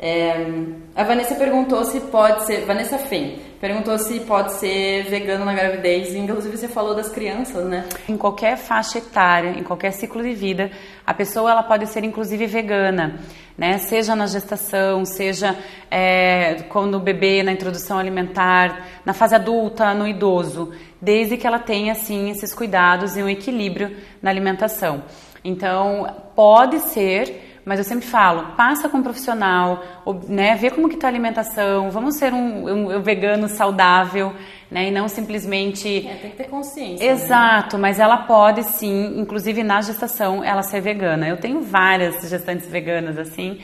É, 0.00 0.46
a 0.94 1.02
Vanessa 1.02 1.34
perguntou 1.34 1.84
se 1.84 1.98
pode 2.02 2.46
ser. 2.46 2.64
Vanessa 2.64 2.98
Fem 2.98 3.40
perguntou 3.60 3.98
se 3.98 4.20
pode 4.20 4.52
ser 4.54 5.04
vegano 5.04 5.44
na 5.44 5.52
gravidez. 5.52 6.14
Inclusive, 6.14 6.56
você 6.56 6.68
falou 6.68 6.94
das 6.94 7.08
crianças, 7.08 7.66
né? 7.66 7.84
Em 8.08 8.16
qualquer 8.16 8.56
faixa 8.56 8.98
etária, 8.98 9.50
em 9.50 9.64
qualquer 9.64 9.92
ciclo 9.92 10.22
de 10.22 10.34
vida, 10.34 10.70
a 11.04 11.12
pessoa 11.12 11.50
ela 11.50 11.64
pode 11.64 11.86
ser 11.88 12.04
inclusive 12.04 12.46
vegana, 12.46 13.18
né? 13.58 13.76
Seja 13.78 14.14
na 14.14 14.26
gestação, 14.26 15.04
seja 15.04 15.58
é, 15.90 16.62
quando 16.68 16.94
o 16.94 17.00
bebê 17.00 17.42
na 17.42 17.50
introdução 17.50 17.98
alimentar, 17.98 18.86
na 19.04 19.12
fase 19.12 19.34
adulta, 19.34 19.92
no 19.92 20.06
idoso, 20.06 20.72
desde 21.02 21.36
que 21.36 21.44
ela 21.44 21.58
tenha 21.58 21.92
assim 21.92 22.30
esses 22.30 22.54
cuidados 22.54 23.16
e 23.16 23.22
um 23.22 23.28
equilíbrio 23.28 23.96
na 24.22 24.30
alimentação. 24.30 25.02
Então, 25.42 26.06
pode 26.36 26.78
ser 26.78 27.47
mas 27.68 27.78
eu 27.78 27.84
sempre 27.84 28.06
falo, 28.06 28.56
passa 28.56 28.88
com 28.88 28.96
um 28.96 29.02
profissional, 29.02 29.84
né, 30.26 30.54
vê 30.54 30.70
como 30.70 30.88
que 30.88 30.96
tá 30.96 31.06
a 31.06 31.10
alimentação, 31.10 31.90
vamos 31.90 32.14
ser 32.16 32.32
um, 32.32 32.66
um, 32.66 32.96
um 32.96 33.02
vegano 33.02 33.46
saudável, 33.46 34.32
né, 34.70 34.88
e 34.88 34.90
não 34.90 35.06
simplesmente... 35.06 35.98
É, 36.08 36.14
tem 36.14 36.30
que 36.30 36.36
ter 36.38 36.48
consciência. 36.48 37.06
Né? 37.06 37.12
Exato, 37.12 37.76
né? 37.76 37.82
mas 37.82 38.00
ela 38.00 38.16
pode 38.16 38.62
sim, 38.62 39.20
inclusive 39.20 39.62
na 39.62 39.82
gestação, 39.82 40.42
ela 40.42 40.62
ser 40.62 40.80
vegana. 40.80 41.28
Eu 41.28 41.36
tenho 41.36 41.60
várias 41.60 42.26
gestantes 42.30 42.66
veganas, 42.70 43.18
assim, 43.18 43.60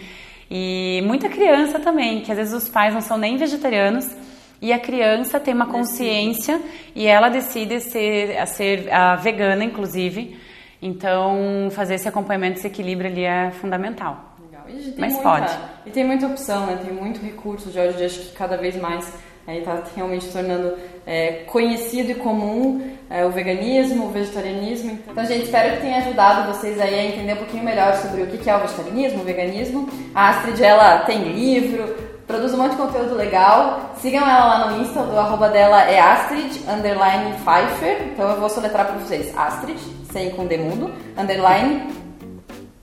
e 0.51 1.03
muita 1.07 1.31
criança 1.31 1.81
também, 1.81 2.21
que 2.21 2.31
às 2.31 2.37
vezes 2.37 2.53
os 2.53 2.69
pais 2.69 2.93
não 2.93 3.01
são 3.01 3.17
nem 3.17 3.39
vegetarianos, 3.39 4.15
e 4.61 4.71
a 4.71 4.79
criança 4.79 5.41
tem 5.41 5.55
uma 5.55 5.67
consciência 5.67 6.61
e 6.95 7.07
ela 7.07 7.31
decide 7.31 7.81
ser, 7.81 8.37
a 8.37 8.45
ser 8.45 8.93
a 8.93 9.17
vegana, 9.17 9.65
inclusive, 9.65 10.44
então, 10.87 11.71
fazer 11.71 11.95
esse 11.95 12.07
acompanhamento, 12.07 12.59
esse 12.59 12.67
equilíbrio 12.67 13.11
ali 13.11 13.25
é 13.25 13.51
fundamental. 13.53 14.37
Legal. 14.45 14.65
E 14.69 14.95
Mas 14.99 15.15
muita, 15.15 15.31
pode. 15.31 15.59
E 15.87 15.91
tem 15.91 16.05
muita 16.05 16.27
opção, 16.27 16.67
né? 16.67 16.79
Tem 16.85 16.93
muito 16.93 17.25
recurso, 17.25 17.73
Jorge, 17.73 18.05
acho 18.05 18.21
que 18.21 18.33
cada 18.33 18.59
vez 18.59 18.77
mais 18.77 19.11
está 19.49 19.83
realmente 19.97 20.29
tornando 20.29 20.75
é, 21.07 21.45
conhecido 21.47 22.11
e 22.11 22.15
comum 22.17 22.97
é, 23.09 23.25
o 23.25 23.31
veganismo, 23.31 24.09
o 24.09 24.11
vegetarianismo. 24.11 24.99
Então, 25.11 25.25
gente, 25.25 25.45
espero 25.45 25.77
que 25.77 25.81
tenha 25.81 25.99
ajudado 25.99 26.53
vocês 26.53 26.79
aí 26.79 26.99
a 26.99 27.05
entender 27.07 27.33
um 27.33 27.39
pouquinho 27.39 27.65
melhor 27.65 27.95
sobre 27.95 28.21
o 28.21 28.27
que 28.27 28.51
é 28.51 28.55
o 28.55 28.61
vegetarianismo, 28.61 29.23
o 29.23 29.25
veganismo. 29.25 29.89
A 30.15 30.29
Astrid, 30.29 30.63
ela 30.63 30.99
tem 31.01 31.33
livro, 31.33 31.97
produz 32.27 32.53
um 32.53 32.59
monte 32.59 32.73
de 32.73 32.77
conteúdo 32.77 33.15
legal. 33.15 33.95
Sigam 34.03 34.29
ela 34.29 34.45
lá 34.45 34.71
no 34.71 34.83
Insta, 34.83 35.01
o 35.01 35.19
arroba 35.19 35.49
dela 35.49 35.83
é 35.85 35.99
Astrid, 35.99 36.61
underline 36.69 37.33
Pfeiffer. 37.39 38.09
Então 38.13 38.29
eu 38.29 38.39
vou 38.39 38.51
soletrar 38.51 38.87
para 38.87 38.99
vocês. 38.99 39.35
Astrid, 39.35 39.81
sem 40.15 40.31
com 40.31 40.47
demudo, 40.47 40.93
underline 41.19 41.83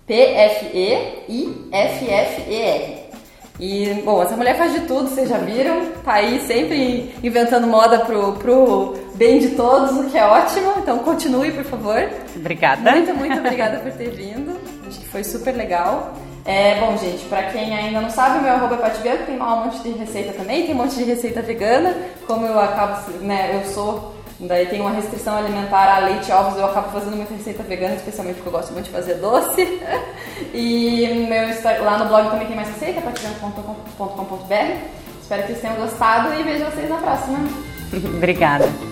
P-F-E-I-F-F-E-R. 0.05 1.31
E, 3.57 4.01
bom, 4.03 4.21
essa 4.21 4.35
mulher 4.35 4.57
faz 4.57 4.73
de 4.73 4.81
tudo, 4.81 5.07
vocês 5.07 5.29
já 5.29 5.37
viram. 5.37 5.91
Tá 6.03 6.15
aí 6.15 6.41
sempre 6.41 7.15
inventando 7.23 7.65
moda 7.67 7.99
pro, 7.99 8.33
pro 8.33 8.95
bem 9.15 9.39
de 9.39 9.51
todos, 9.51 9.91
o 9.97 10.09
que 10.09 10.17
é 10.17 10.25
ótimo. 10.25 10.73
Então 10.79 10.99
continue, 10.99 11.51
por 11.51 11.63
favor. 11.63 12.09
Obrigada. 12.35 12.91
Muito, 12.91 13.13
muito 13.13 13.39
obrigada 13.39 13.79
por 13.79 13.91
ter 13.93 14.09
vindo. 14.09 14.59
Acho 14.85 14.99
que 14.99 15.07
foi 15.07 15.23
super 15.23 15.55
legal. 15.55 16.13
É, 16.43 16.79
bom, 16.79 16.97
gente, 16.97 17.23
pra 17.25 17.43
quem 17.43 17.73
ainda 17.73 18.01
não 18.01 18.09
sabe, 18.09 18.39
o 18.39 18.41
meu 18.41 18.51
arroba 18.51 18.75
é 18.75 18.79
Patibianco, 18.79 19.25
tem 19.25 19.39
um 19.39 19.63
monte 19.63 19.83
de 19.83 19.91
receita 19.91 20.33
também, 20.33 20.65
tem 20.65 20.73
um 20.73 20.77
monte 20.79 20.95
de 20.95 21.03
receita 21.03 21.39
vegana, 21.41 21.95
como 22.25 22.47
eu 22.47 22.59
acabo, 22.59 23.11
né, 23.19 23.51
eu 23.53 23.71
sou, 23.71 24.15
daí 24.47 24.65
tem 24.67 24.81
uma 24.81 24.91
restrição 24.91 25.37
alimentar 25.37 25.97
a 25.97 25.99
leite 25.99 26.31
ovos, 26.31 26.57
eu 26.57 26.65
acabo 26.65 26.89
fazendo 26.91 27.15
muita 27.15 27.33
receita 27.33 27.63
vegana, 27.63 27.95
especialmente 27.95 28.35
porque 28.35 28.49
eu 28.49 28.53
gosto 28.53 28.73
muito 28.73 28.85
de 28.85 28.91
fazer 28.91 29.15
doce. 29.15 29.61
e 30.53 31.27
meu, 31.29 31.83
lá 31.83 31.97
no 31.97 32.05
blog 32.05 32.29
também 32.29 32.47
tem 32.47 32.55
mais 32.55 32.69
receita, 32.69 33.01
patibianco.com.br. 33.01 34.55
Espero 35.21 35.41
que 35.43 35.47
vocês 35.47 35.61
tenham 35.61 35.75
gostado 35.75 36.33
e 36.33 36.43
vejo 36.43 36.65
vocês 36.65 36.89
na 36.89 36.97
próxima. 36.97 37.39
Obrigada. 38.17 38.90